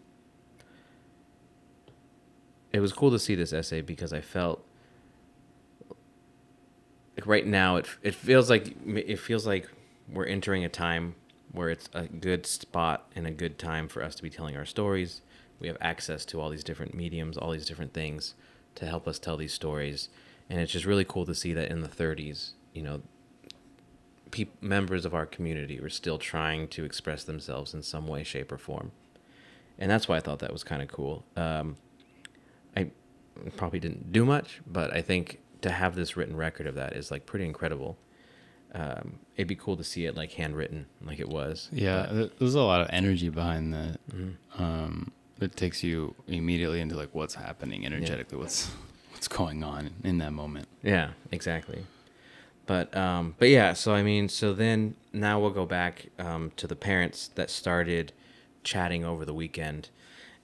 [2.73, 4.66] it was cool to see this essay because I felt
[7.17, 9.67] like right now it it feels like it feels like
[10.07, 11.15] we're entering a time
[11.51, 14.65] where it's a good spot and a good time for us to be telling our
[14.65, 15.21] stories.
[15.59, 18.35] We have access to all these different mediums, all these different things
[18.75, 20.09] to help us tell these stories,
[20.49, 23.01] and it's just really cool to see that in the 30s, you know,
[24.29, 28.51] peop members of our community were still trying to express themselves in some way, shape,
[28.51, 28.91] or form,
[29.79, 31.25] and that's why I thought that was kind of cool.
[31.35, 31.77] Um,
[32.75, 32.91] I
[33.55, 37.11] probably didn't do much, but I think to have this written record of that is
[37.11, 37.97] like pretty incredible.
[38.73, 41.69] Um, it'd be cool to see it like handwritten, like it was.
[41.71, 43.97] Yeah, But- there's a lot of energy behind that.
[44.13, 44.35] Mhm.
[44.57, 48.69] Um, it takes you immediately into like what's happening energetically, what's
[49.13, 50.67] what's going on in that moment.
[50.83, 51.85] Yeah, exactly.
[52.65, 56.67] But um, but yeah, so I mean, so then now we'll go back um, to
[56.67, 58.11] the parents that started
[58.63, 59.89] chatting over the weekend,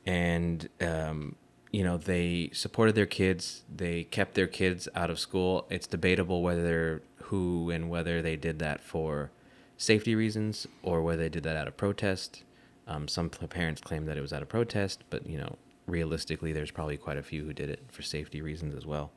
[0.05, 1.35] and um,
[1.73, 3.63] you know they supported their kids.
[3.75, 5.67] They kept their kids out of school.
[5.69, 9.31] It's debatable whether who and whether they did that for
[9.75, 12.43] safety reasons or whether they did that out of protest.
[12.87, 15.57] Um, some parents claim that it was out of protest, but you know,
[15.87, 19.11] realistically, there's probably quite a few who did it for safety reasons as well.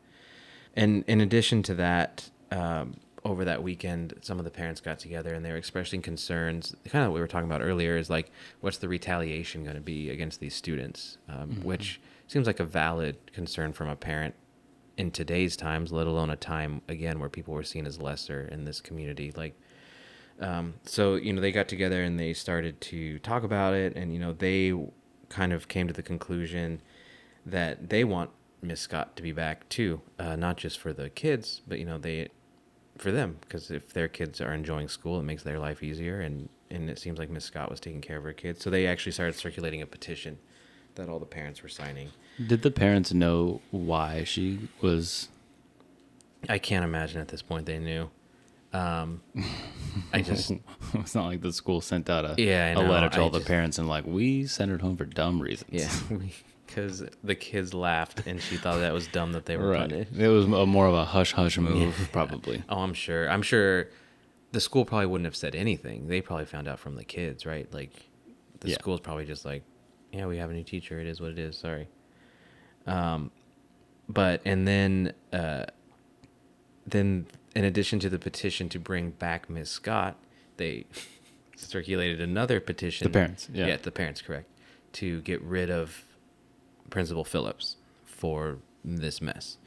[0.74, 5.34] And in addition to that, um, over that weekend, some of the parents got together
[5.34, 6.76] and they were expressing concerns.
[6.88, 9.82] Kind of what we were talking about earlier is like, what's the retaliation going to
[9.82, 11.18] be against these students?
[11.28, 14.34] Um, Which seems like a valid concern from a parent
[14.96, 18.64] in today's times, let alone a time again where people were seen as lesser in
[18.64, 19.32] this community.
[19.36, 19.58] Like,
[20.40, 24.12] um, so you know, they got together and they started to talk about it, and
[24.12, 24.74] you know, they
[25.28, 26.80] kind of came to the conclusion
[27.44, 28.30] that they want
[28.62, 31.98] Miss Scott to be back too, uh, not just for the kids, but you know
[31.98, 32.28] they
[32.98, 36.48] for them because if their kids are enjoying school, it makes their life easier, and
[36.70, 39.12] and it seems like Miss Scott was taking care of her kids, so they actually
[39.12, 40.38] started circulating a petition
[40.96, 42.10] that all the parents were signing.
[42.44, 45.28] Did the parents know why she was?
[46.48, 48.10] I can't imagine at this point they knew.
[48.72, 49.22] Um,
[50.12, 50.52] I just
[50.94, 53.40] it's not like the school sent out a Yeah, a letter to I all the
[53.40, 55.70] parents and like we sent her home for dumb reasons.
[55.72, 55.90] yeah,
[56.66, 59.88] because the kids laughed and she thought that was dumb that they were right.
[59.88, 60.12] punished.
[60.18, 62.62] It was a, more of a hush hush move, probably.
[62.68, 63.30] Oh, I'm sure.
[63.30, 63.88] I'm sure
[64.52, 66.08] the school probably wouldn't have said anything.
[66.08, 67.72] They probably found out from the kids, right?
[67.72, 67.92] Like
[68.60, 68.74] the Yeah.
[68.78, 69.62] school's probably just like,
[70.16, 70.98] yeah, we have a new teacher.
[70.98, 71.58] It is what it is.
[71.58, 71.88] Sorry.
[72.86, 73.30] Um,
[74.08, 75.66] but and then uh,
[76.86, 80.16] then in addition to the petition to bring back Miss Scott,
[80.56, 80.86] they
[81.56, 83.06] circulated another petition.
[83.06, 83.76] The parents, yeah.
[83.76, 84.48] the parents, correct,
[84.94, 86.04] to get rid of
[86.90, 89.58] Principal Phillips for this mess.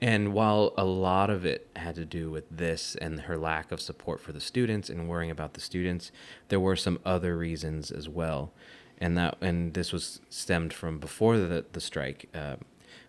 [0.00, 3.80] And while a lot of it had to do with this and her lack of
[3.80, 6.10] support for the students and worrying about the students,
[6.48, 8.52] there were some other reasons as well.
[8.98, 12.28] And that and this was stemmed from before the the strike.
[12.34, 12.56] Uh,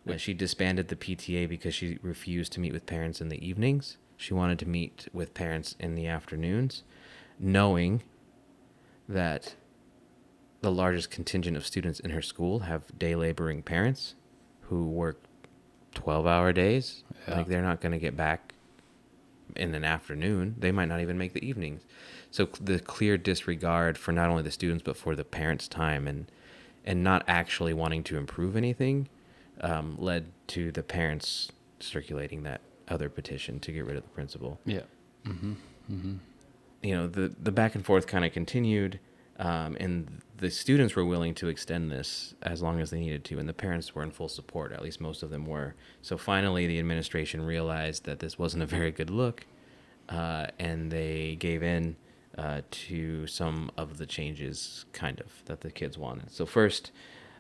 [0.05, 3.97] when she disbanded the PTA because she refused to meet with parents in the evenings.
[4.17, 6.83] She wanted to meet with parents in the afternoons,
[7.39, 8.03] knowing
[9.09, 9.55] that
[10.61, 14.15] the largest contingent of students in her school have day laboring parents
[14.61, 15.19] who work
[15.95, 17.03] 12 hour days.
[17.27, 17.37] Yeah.
[17.37, 18.53] Like they're not going to get back
[19.55, 20.55] in an afternoon.
[20.57, 21.81] They might not even make the evenings.
[22.35, 26.29] So the clear disregard for not only the students but for the parents' time and
[26.83, 29.07] and not actually wanting to improve anything
[29.61, 34.59] um, led to the parents circulating that other petition to get rid of the principal
[34.65, 34.81] Yeah.
[35.25, 35.53] Mm-hmm.
[35.89, 36.15] Mm-hmm.
[36.83, 38.99] you know the the back and forth kind of continued
[39.39, 43.39] um, and the students were willing to extend this as long as they needed to
[43.39, 46.67] and the parents were in full support at least most of them were so finally
[46.67, 49.45] the administration realized that this wasn't a very good look
[50.09, 51.95] uh, and they gave in
[52.37, 56.91] uh, to some of the changes kind of that the kids wanted so first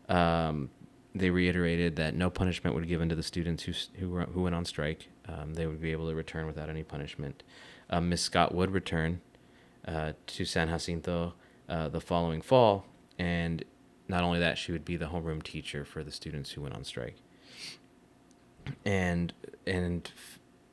[0.09, 0.69] um,
[1.15, 4.43] they reiterated that no punishment would be given to the students who who, were, who
[4.43, 5.07] went on strike.
[5.27, 7.41] Um, they would be able to return without any punishment.
[7.89, 9.21] Uh, Miss Scott would return
[9.87, 11.33] uh, to San Jacinto
[11.69, 12.85] uh, the following fall,
[13.17, 13.63] and
[14.07, 16.83] not only that, she would be the homeroom teacher for the students who went on
[16.83, 17.15] strike.
[18.83, 19.31] And
[19.65, 20.11] and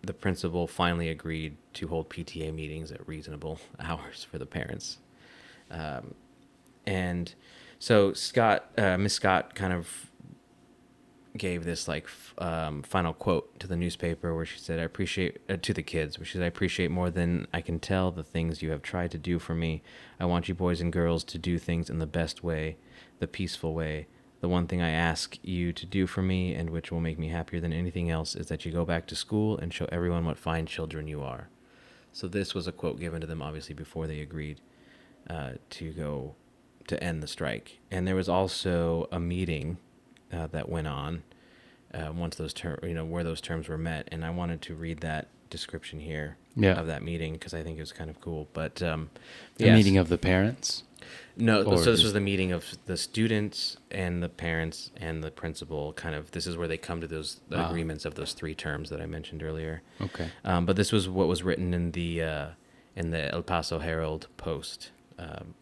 [0.03, 4.99] the principal finally agreed to hold PTA meetings at reasonable hours for the parents.
[5.71, 6.15] Um,
[6.87, 7.35] and
[7.79, 10.11] so Scott, uh, Miss Scott, kind of
[11.37, 15.41] gave this like f- um, final quote to the newspaper where she said, "I appreciate
[15.49, 18.25] uh, to the kids," where she said, "I appreciate more than I can tell the
[18.25, 19.83] things you have tried to do for me.
[20.21, 22.77] I want you boys and girls to do things in the best way,
[23.21, 24.09] the peaceful way."
[24.43, 27.29] The one thing I ask you to do for me, and which will make me
[27.29, 30.37] happier than anything else, is that you go back to school and show everyone what
[30.37, 31.49] fine children you are.
[32.13, 34.61] So this was a quote given to them, obviously, before they agreed
[35.31, 36.35] uh, to go
[36.89, 37.79] to end the strike.
[37.89, 39.79] And there was also a meeting
[40.33, 41.23] uh, that went on
[41.95, 44.09] uh, once those terms, you know, where those terms were met.
[44.11, 46.73] And I wanted to read that description here Yeah.
[46.81, 48.49] of that meeting because I think it was kind of cool.
[48.55, 49.11] But um,
[49.59, 49.77] The yes.
[49.77, 50.83] meeting of the parents.
[51.37, 55.23] No, Or so this is- was the meeting of the students and the parents and
[55.25, 55.93] the principal.
[55.95, 57.69] Kind of, this is where they come to those the Ah.
[57.69, 59.83] agreements of those three terms that I mentioned earlier.
[60.01, 60.29] Okay.
[60.45, 62.47] Um, but this was what was written in the uh,
[62.95, 65.55] in the El Paso Herald Post um,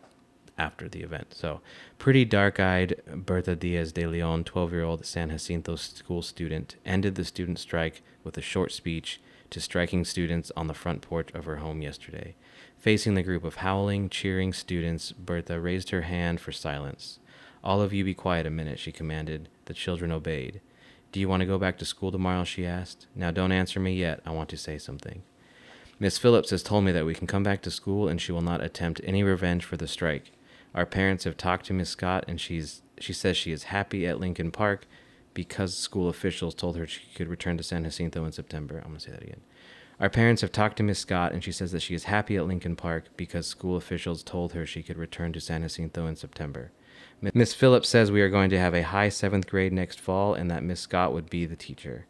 [0.58, 1.32] after the event.
[1.32, 1.60] So,
[1.98, 8.02] pretty dark-eyed Berta Diaz de Leon, 12-year-old San Jacinto school student, ended the student strike
[8.24, 12.34] with a short speech to striking students on the front porch of her home yesterday.
[12.80, 17.18] Facing the group of howling, cheering students, Bertha raised her hand for silence.
[17.62, 19.50] All of you be quiet a minute, she commanded.
[19.66, 20.62] The children obeyed.
[21.12, 22.42] Do you want to go back to school tomorrow?
[22.44, 23.06] she asked.
[23.14, 24.20] Now don't answer me yet.
[24.24, 25.22] I want to say something.
[25.98, 28.40] Miss Phillips has told me that we can come back to school and she will
[28.40, 30.32] not attempt any revenge for the strike.
[30.74, 34.20] Our parents have talked to Miss Scott and she's she says she is happy at
[34.20, 34.86] Lincoln Park
[35.34, 38.78] because school officials told her she could return to San Jacinto in September.
[38.78, 39.42] I'm going to say that again.
[40.00, 42.46] Our parents have talked to Miss Scott and she says that she is happy at
[42.46, 46.72] Lincoln Park because school officials told her she could return to San Jacinto in September.
[47.34, 50.50] Miss Phillips says we are going to have a high seventh grade next fall and
[50.50, 52.06] that Miss Scott would be the teacher.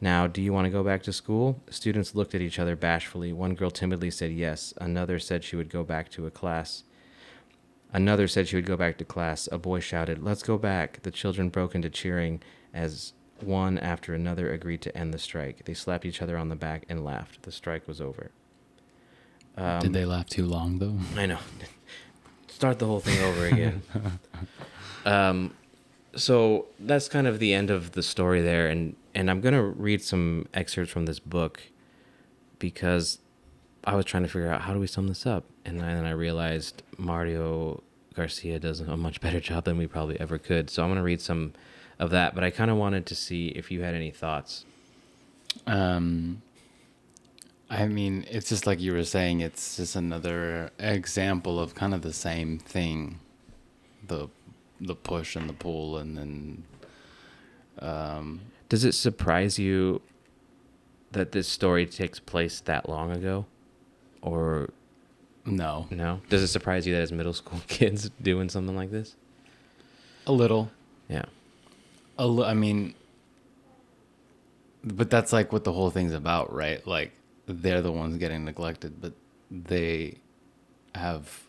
[0.00, 1.62] Now, do you want to go back to school?
[1.68, 3.34] Students looked at each other bashfully.
[3.34, 4.72] One girl timidly said yes.
[4.78, 6.84] Another said she would go back to a class.
[7.92, 9.46] Another said she would go back to class.
[9.52, 11.02] A boy shouted, Let's go back.
[11.02, 13.12] The children broke into cheering as
[13.42, 15.64] one after another agreed to end the strike.
[15.64, 17.42] They slapped each other on the back and laughed.
[17.42, 18.30] The strike was over.
[19.56, 20.98] Um, Did they laugh too long though?
[21.16, 21.38] I know.
[22.48, 23.82] Start the whole thing over again.
[25.04, 25.54] um,
[26.14, 30.02] so that's kind of the end of the story there, and and I'm gonna read
[30.02, 31.60] some excerpts from this book
[32.58, 33.18] because
[33.84, 36.10] I was trying to figure out how do we sum this up, and then I
[36.10, 37.82] realized Mario
[38.14, 40.70] Garcia does a much better job than we probably ever could.
[40.70, 41.52] So I'm gonna read some
[41.98, 44.64] of that, but I kind of wanted to see if you had any thoughts.
[45.66, 46.42] Um,
[47.70, 49.40] I mean, it's just like you were saying.
[49.40, 53.20] It's just another example of kind of the same thing,
[54.06, 54.28] the
[54.80, 56.64] the push and the pull, and then.
[57.78, 60.00] Um, Does it surprise you
[61.12, 63.46] that this story takes place that long ago,
[64.22, 64.70] or
[65.44, 66.20] no, no?
[66.28, 69.16] Does it surprise you that it's middle school kids doing something like this?
[70.26, 70.70] a little.
[71.08, 71.24] Yeah.
[72.18, 72.94] I mean,
[74.82, 76.86] but that's like what the whole thing's about, right?
[76.86, 77.12] Like
[77.46, 79.12] they're the ones getting neglected, but
[79.50, 80.18] they
[80.94, 81.42] have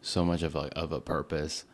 [0.00, 1.64] so much of a of a purpose,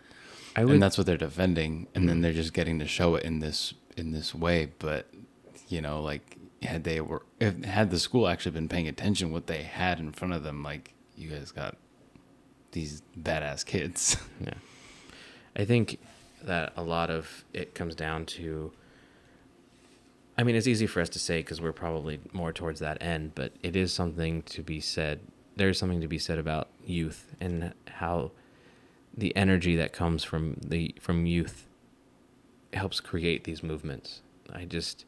[0.57, 0.75] I would.
[0.75, 1.89] and that's what they're defending.
[1.95, 2.23] And then mm.
[2.23, 4.71] they're just getting to show it in this in this way.
[4.79, 5.07] But
[5.69, 9.47] you know, like had they were if had the school actually been paying attention, what
[9.47, 11.77] they had in front of them, like you guys got
[12.73, 14.17] these badass kids.
[14.45, 14.55] Yeah.
[15.57, 15.99] I think
[16.45, 18.73] that a lot of it comes down to.
[20.37, 23.33] I mean, it's easy for us to say because we're probably more towards that end,
[23.35, 25.21] but it is something to be said.
[25.57, 28.31] There's something to be said about youth and how
[29.17, 31.67] the energy that comes from the from youth
[32.73, 34.23] helps create these movements.
[34.53, 35.05] I just,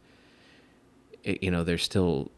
[1.22, 2.31] it, you know, they're still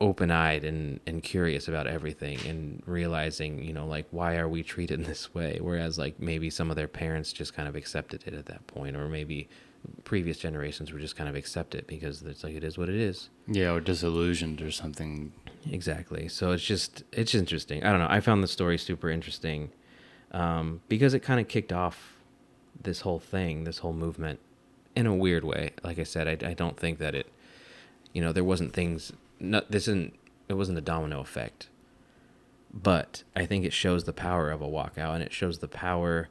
[0.00, 5.04] open-eyed and, and curious about everything and realizing you know like why are we treated
[5.06, 5.58] this way?
[5.60, 8.96] Whereas like maybe some of their parents just kind of accepted it at that point
[8.96, 9.48] or maybe
[10.04, 12.96] previous generations were just kind of accept it because it's like it is what it
[12.96, 13.30] is.
[13.46, 15.32] Yeah, or disillusioned or something.
[15.70, 16.28] exactly.
[16.28, 17.84] So it's just it's interesting.
[17.84, 18.08] I don't know.
[18.10, 19.70] I found the story super interesting
[20.32, 22.14] um, because it kind of kicked off
[22.80, 24.38] this whole thing this whole movement
[24.94, 25.70] in a weird way.
[25.82, 27.26] Like i said i, I don't think that it
[28.12, 30.14] you know there wasn't things not this isn't
[30.48, 31.68] it wasn't a domino effect
[32.72, 36.28] but i think it shows the power of a walkout and it shows the power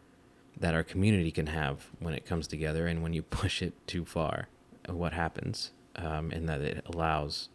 [0.59, 4.05] that our community can have when it comes together and when you push it too
[4.05, 4.47] far
[4.87, 7.49] what happens um, and that it allows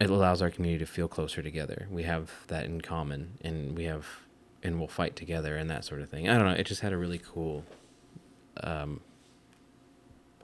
[0.00, 1.86] it allows our community to feel closer together.
[1.90, 4.06] We have that in common and we have
[4.62, 6.28] and we'll fight together and that sort of thing.
[6.28, 7.64] I don't know it just had a really cool
[8.62, 9.00] um,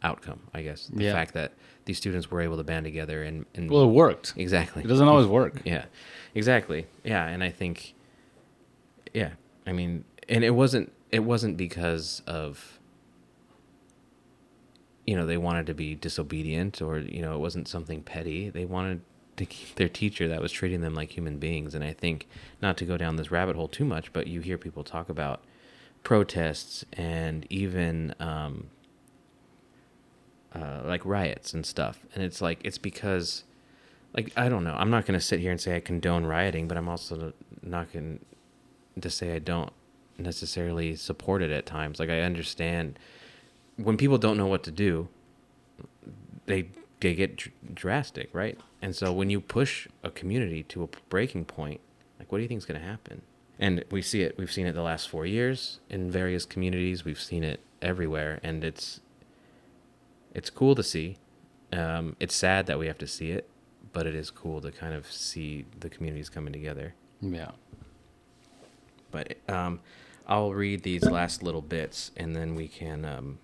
[0.06, 1.12] outcome i guess the Yeah.
[1.12, 1.50] fact that
[1.86, 4.32] these students were able to band together and, and Well, it worked.
[4.36, 5.54] exactly It doesn't always work.
[5.64, 5.84] yeah,
[6.34, 6.86] exactly.
[7.04, 7.94] Yeah, and I think,
[9.14, 9.30] yeah,
[9.66, 12.80] I mean, and it wasn't it wasn't because of,
[15.06, 18.50] you know, they wanted to be disobedient or you know it wasn't something petty.
[18.50, 19.00] They wanted
[19.36, 21.74] to keep their teacher that was treating them like human beings.
[21.74, 22.26] And I think
[22.60, 25.44] not to go down this rabbit hole too much, but you hear people talk about
[26.02, 28.68] protests and even um,
[30.54, 33.44] uh, like riots and stuff, and it's like it's because
[34.14, 34.74] like I don't know.
[34.74, 37.32] I'm not going to sit here and say I condone rioting, but I'm also
[37.62, 38.20] not going
[39.00, 39.72] to say I don't
[40.18, 42.00] necessarily support it at times.
[42.00, 42.98] Like I understand
[43.76, 45.08] when people don't know what to do,
[46.46, 46.68] they
[47.00, 48.58] they get dr- drastic, right?
[48.80, 51.80] And so when you push a community to a breaking point,
[52.18, 53.22] like what do you think is going to happen?
[53.58, 54.36] And we see it.
[54.38, 57.04] We've seen it the last four years in various communities.
[57.04, 59.00] We've seen it everywhere, and it's
[60.36, 61.16] it's cool to see.
[61.72, 63.48] Um, it's sad that we have to see it,
[63.92, 66.94] but it is cool to kind of see the communities coming together.
[67.20, 67.52] Yeah.
[69.10, 69.80] But um,
[70.28, 73.38] I'll read these last little bits, and then we can um,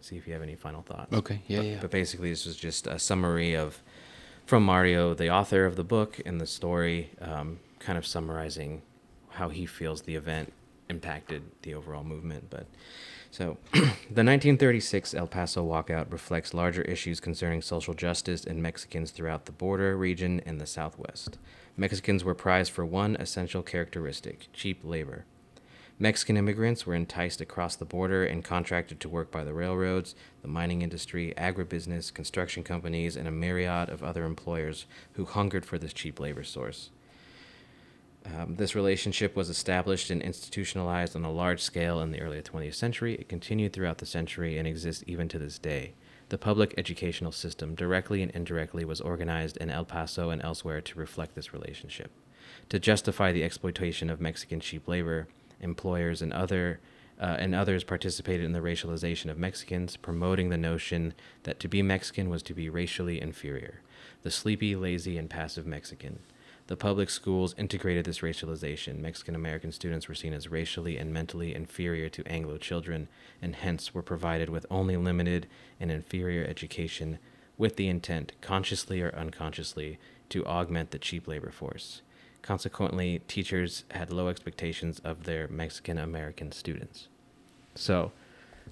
[0.00, 1.12] see if you have any final thoughts.
[1.12, 1.42] Okay.
[1.46, 1.58] Yeah.
[1.58, 1.78] But, Yeah.
[1.82, 3.82] but basically, this was just a summary of
[4.46, 8.82] from Mario, the author of the book and the story, um, kind of summarizing
[9.30, 10.52] how he feels the event
[10.88, 12.48] impacted the overall movement.
[12.48, 12.66] But
[13.30, 19.46] so, the 1936 El Paso walkout reflects larger issues concerning social justice and Mexicans throughout
[19.46, 21.38] the border region and the Southwest.
[21.76, 25.24] Mexicans were prized for one essential characteristic cheap labor.
[25.98, 30.48] Mexican immigrants were enticed across the border and contracted to work by the railroads, the
[30.48, 35.94] mining industry, agribusiness, construction companies, and a myriad of other employers who hungered for this
[35.94, 36.90] cheap labor source.
[38.34, 42.74] Um, this relationship was established and institutionalized on a large scale in the early 20th
[42.74, 43.14] century.
[43.14, 45.94] It continued throughout the century and exists even to this day.
[46.28, 50.98] The public educational system, directly and indirectly, was organized in El Paso and elsewhere to
[50.98, 52.10] reflect this relationship.
[52.70, 55.28] To justify the exploitation of Mexican cheap labor,
[55.60, 56.80] employers and other
[57.18, 61.14] uh, and others participated in the racialization of Mexicans, promoting the notion
[61.44, 63.80] that to be Mexican was to be racially inferior,
[64.22, 66.18] the sleepy, lazy, and passive Mexican.
[66.68, 68.98] The public schools integrated this racialization.
[68.98, 73.06] Mexican American students were seen as racially and mentally inferior to Anglo children,
[73.40, 75.46] and hence were provided with only limited
[75.78, 77.18] and inferior education
[77.56, 79.98] with the intent, consciously or unconsciously,
[80.28, 82.02] to augment the cheap labor force.
[82.42, 87.06] Consequently, teachers had low expectations of their Mexican American students.
[87.76, 88.10] So,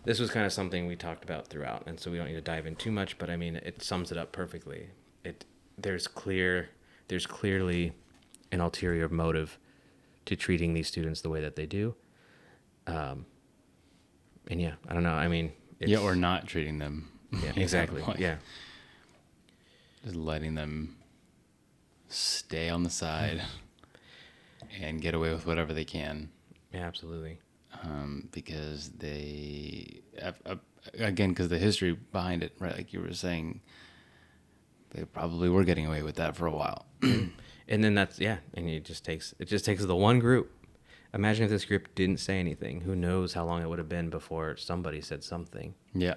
[0.04, 2.40] this was kind of something we talked about throughout, and so we don't need to
[2.40, 3.18] dive in too much.
[3.18, 4.88] But I mean, it sums it up perfectly.
[5.24, 5.44] It
[5.78, 6.70] there's clear
[7.08, 7.92] there's clearly
[8.52, 9.58] an ulterior motive
[10.26, 11.94] to treating these students the way that they do.
[12.86, 13.26] Um,
[14.48, 15.12] and yeah, I don't know.
[15.12, 17.10] I mean, yeah, or not treating them.
[17.42, 18.02] Yeah, exactly.
[18.18, 18.36] Yeah,
[20.04, 20.96] Just letting them
[22.08, 23.42] stay on the side
[24.80, 26.30] and get away with whatever they can.
[26.72, 27.38] yeah, absolutely.
[27.82, 30.56] um, because they have- uh,
[30.98, 33.60] again because the history behind it right like you were saying
[34.94, 36.86] they probably were getting away with that for a while
[37.68, 40.52] And then that's yeah, and it just takes it just takes the one group.
[41.14, 42.82] Imagine if this group didn't say anything.
[42.82, 45.74] Who knows how long it would have been before somebody said something.
[45.94, 46.16] yeah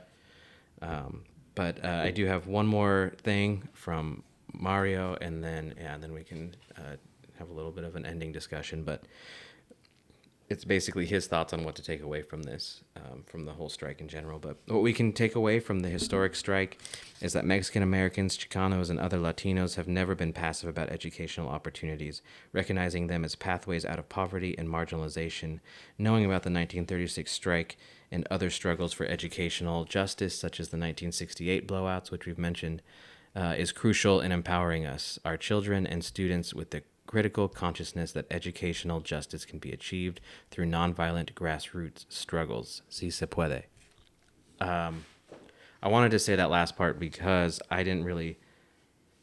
[0.81, 1.23] Um,
[1.55, 4.23] but uh, I do have one more thing from
[4.53, 6.97] Mario, and then yeah, and then we can uh,
[7.39, 8.83] have a little bit of an ending discussion.
[8.83, 9.03] But
[10.49, 13.67] it's basically his thoughts on what to take away from this, um, from the whole
[13.67, 14.39] strike in general.
[14.39, 16.79] But what we can take away from the historic strike
[17.19, 22.21] is that Mexican Americans, Chicanos, and other Latinos have never been passive about educational opportunities,
[22.53, 25.59] recognizing them as pathways out of poverty and marginalization,
[25.97, 27.77] knowing about the 1936 strike
[28.09, 32.81] and other struggles for educational justice, such as the 1968 blowouts, which we've mentioned,
[33.35, 38.27] uh, is crucial in empowering us, our children and students, with the critical consciousness that
[38.29, 42.83] educational justice can be achieved through nonviolent grassroots struggles.
[42.89, 43.63] Si se puede.
[44.59, 45.05] Um,
[45.81, 48.37] I wanted to say that last part because I didn't really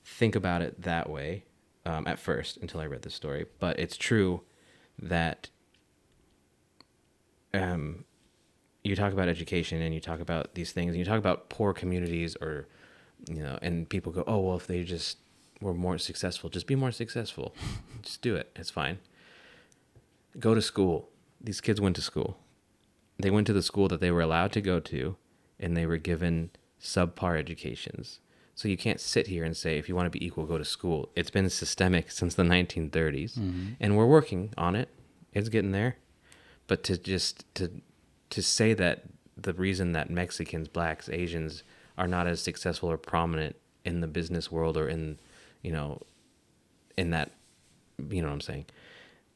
[0.04, 1.44] think about it that way
[1.86, 3.46] um, at first until I read the story.
[3.58, 4.42] But it's true
[4.98, 5.50] that
[7.52, 8.04] um,
[8.82, 11.72] you talk about education and you talk about these things and you talk about poor
[11.72, 12.68] communities or
[13.28, 15.18] you know and people go oh well if they just
[15.60, 17.54] were more successful just be more successful.
[18.02, 18.50] Just do it.
[18.54, 18.98] It's fine.
[20.38, 21.08] Go to school.
[21.40, 22.38] These kids went to school.
[23.18, 25.16] They went to the school that they were allowed to go to
[25.58, 26.50] and they were given
[26.80, 28.20] subpar educations.
[28.54, 30.64] So you can't sit here and say if you want to be equal go to
[30.64, 31.08] school.
[31.16, 33.72] It's been systemic since the 1930s mm-hmm.
[33.80, 34.88] and we're working on it.
[35.32, 35.96] It's getting there.
[36.66, 37.70] But to just to
[38.30, 39.04] to say that
[39.36, 41.62] the reason that Mexicans, blacks, Asians
[41.98, 45.18] are not as successful or prominent in the business world or in
[45.64, 46.00] you know
[46.96, 47.32] in that
[48.10, 48.66] you know what I'm saying?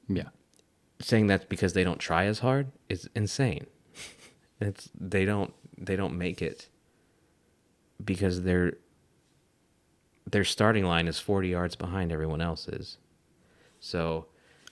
[0.09, 0.29] Yeah.
[1.01, 3.67] Saying that's because they don't try as hard is insane.
[4.61, 6.69] It's they don't they don't make it
[8.05, 8.73] because their
[10.29, 12.99] their starting line is 40 yards behind everyone else's.
[13.79, 14.27] So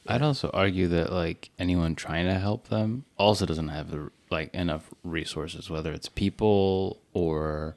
[0.09, 3.93] i'd also argue that like anyone trying to help them also doesn't have
[4.31, 7.75] like enough resources whether it's people or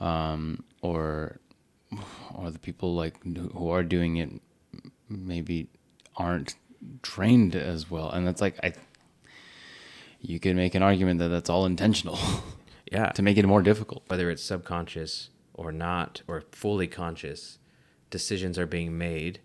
[0.00, 1.40] um or
[2.34, 4.30] or the people like who are doing it
[5.08, 5.68] maybe
[6.16, 6.54] aren't
[7.02, 8.10] trained as well.
[8.10, 8.72] And that's like i
[10.20, 12.18] you could make an argument that that's all intentional.
[12.92, 13.10] Yeah.
[13.12, 14.04] To make it more difficult.
[14.06, 17.58] Whether it's subconscious or not or fully conscious
[18.10, 19.40] decisions are being made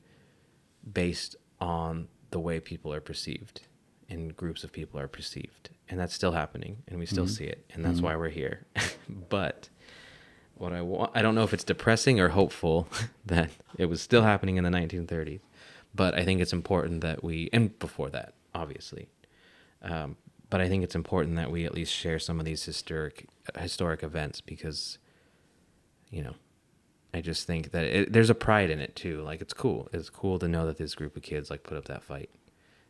[0.91, 3.61] based on the way people are perceived
[4.07, 5.69] and groups of people are perceived.
[5.87, 7.33] And that's still happening and we still mm-hmm.
[7.33, 8.05] see it and that's mm-hmm.
[8.05, 8.65] why we're here.
[9.29, 9.69] But
[10.59, 12.87] what i want i don't know if it's depressing or hopeful
[13.25, 15.41] that it was still happening in the 1930s
[15.95, 19.09] but i think it's important that we and before that obviously
[19.81, 20.15] um,
[20.49, 24.03] but i think it's important that we at least share some of these historic historic
[24.03, 24.97] events because
[26.11, 26.35] you know
[27.13, 29.21] i just think that it, there's a pride in it too.
[29.21, 29.89] Like it's cool.
[29.91, 32.29] It's cool to know that this group of kids like put up that fight.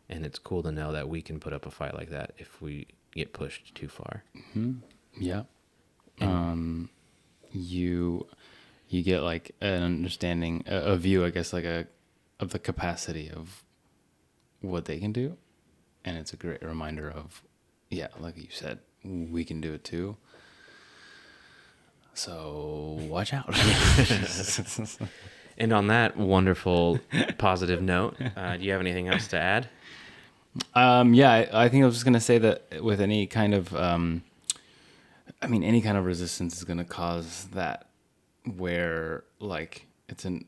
[0.09, 2.61] And it's cool to know that we can put up a fight like that if
[2.61, 4.23] we get pushed too far.
[5.17, 5.43] Yeah.
[6.19, 6.89] Um,
[7.51, 8.27] you
[8.89, 11.87] you get like an understanding, a, a view, I guess, like a
[12.39, 13.63] of the capacity of
[14.61, 15.37] what they can do,
[16.03, 17.43] and it's a great reminder of,
[17.89, 20.17] yeah, like you said, we can do it too.
[22.13, 23.47] So watch out.
[25.57, 26.99] and on that wonderful
[27.37, 29.67] positive note uh, do you have anything else to add
[30.73, 33.73] Um, yeah, I, I think I was just gonna say that with any kind of,
[33.75, 34.23] um,
[35.41, 37.87] I mean, any kind of resistance is gonna cause that
[38.55, 40.45] where like it's an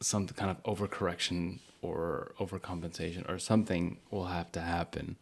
[0.00, 5.16] some kind of overcorrection or overcompensation or something will have to happen,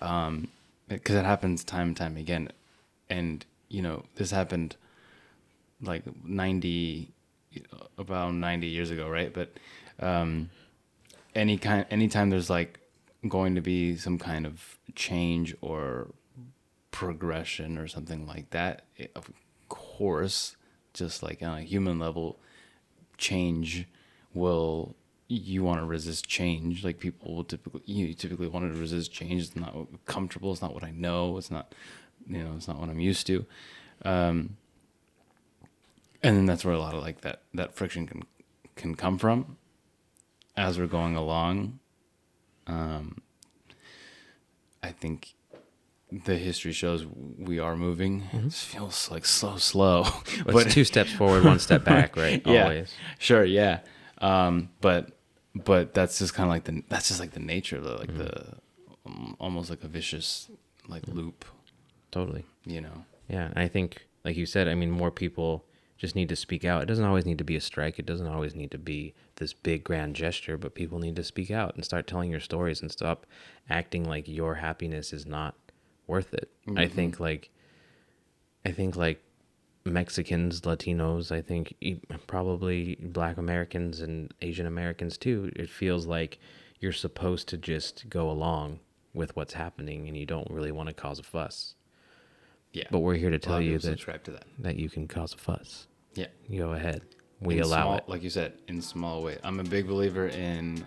[0.00, 0.48] um,
[0.88, 2.50] because it happens time and time again,
[3.10, 4.76] and you know this happened
[5.82, 7.08] like ninety,
[7.98, 9.32] about ninety years ago, right?
[9.32, 9.58] But
[9.98, 10.50] um,
[11.34, 12.78] any kind anytime there's like
[13.28, 16.08] going to be some kind of change or
[16.96, 19.30] progression or something like that it, of
[19.68, 20.56] course
[20.94, 22.38] just like on a human level
[23.18, 23.86] change
[24.32, 24.96] will
[25.28, 26.82] you want to resist change.
[26.82, 29.42] Like people will typically you typically want to resist change.
[29.42, 29.74] It's not
[30.06, 30.52] comfortable.
[30.52, 31.36] It's not what i know.
[31.36, 31.74] It's not
[32.26, 33.44] you know it's not what i'm used to.
[34.02, 34.56] Um,
[36.22, 38.22] and then that's where a lot of like that that friction can
[38.74, 39.58] can come from
[40.56, 41.78] as we're going along.
[42.66, 43.18] Um,
[44.82, 45.35] i think
[46.12, 47.04] the history shows
[47.38, 50.02] we are moving it feels like so slow
[50.46, 52.40] Well, it's two steps forward, one step back, right?
[52.46, 52.94] yeah Always.
[53.18, 53.80] sure yeah
[54.18, 55.10] um, but
[55.54, 58.16] but that's just kind of like the that's just like the nature of the like
[58.16, 58.54] the
[59.04, 60.48] um, almost like a vicious
[60.88, 61.44] like loop
[62.12, 62.44] Totally.
[62.64, 65.64] you know Yeah, and I think, like you said, I mean, more people
[65.98, 66.82] just need to speak out.
[66.82, 67.98] It doesn't always need to be a strike.
[67.98, 71.50] It doesn't always need to be this big grand gesture, but people need to speak
[71.50, 73.26] out and start telling your stories and stop
[73.68, 75.56] acting like your happiness is not
[76.06, 76.50] worth it.
[76.68, 76.94] I mm-hmm.
[76.94, 77.50] think like,
[78.64, 79.22] I think like
[79.84, 81.74] Mexicans, Latinos, I think
[82.26, 85.52] probably Black Americans and Asian Americans too.
[85.54, 86.38] It feels like
[86.80, 88.80] you're supposed to just go along
[89.14, 91.74] with what's happening and you don't really want to cause a fuss.
[92.72, 95.38] yeah But we're here to tell you that to that that you can cause a
[95.38, 95.86] fuss.
[96.14, 97.02] yeah You go ahead.
[97.40, 98.08] We in allow small, it.
[98.08, 100.86] like you said in small ways i'm a big believer in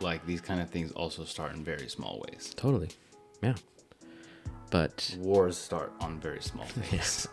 [0.00, 2.90] like these kind of things also start in very small ways Totally.
[3.42, 3.54] Yeah.
[4.70, 7.28] But wars start on very small things yes,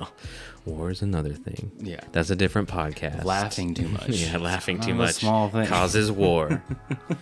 [0.66, 1.72] war is another thing.
[1.80, 3.24] yeah That's a different podcast.
[3.24, 6.62] laughing too much yeah, laughing too much small thing causes war.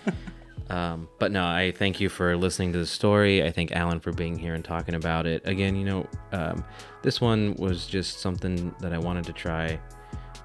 [0.70, 3.44] um, but no, I thank you for listening to the story.
[3.44, 5.42] I thank Allen for being here and talking about it.
[5.46, 6.64] Again, you know, um,
[7.02, 9.80] this one was just something that I wanted to try,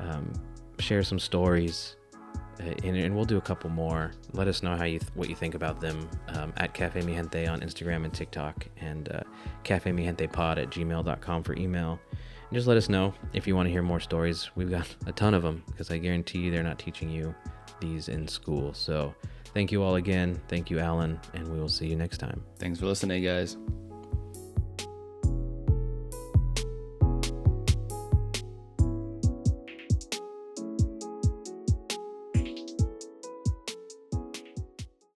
[0.01, 0.33] um,
[0.79, 1.97] share some stories,
[2.59, 4.12] and, and we'll do a couple more.
[4.32, 7.14] Let us know how you th- what you think about them um, at Cafe Mi
[7.14, 9.20] Gente on Instagram and TikTok, and uh,
[9.62, 11.98] Cafe Mi Gente Pod at gmail.com for email.
[12.11, 14.50] And just let us know if you want to hear more stories.
[14.55, 17.34] We've got a ton of them because I guarantee you they're not teaching you
[17.80, 18.72] these in school.
[18.74, 19.14] So
[19.52, 20.40] thank you all again.
[20.48, 22.42] Thank you, Allen, and we will see you next time.
[22.59, 23.57] thanks for listening guys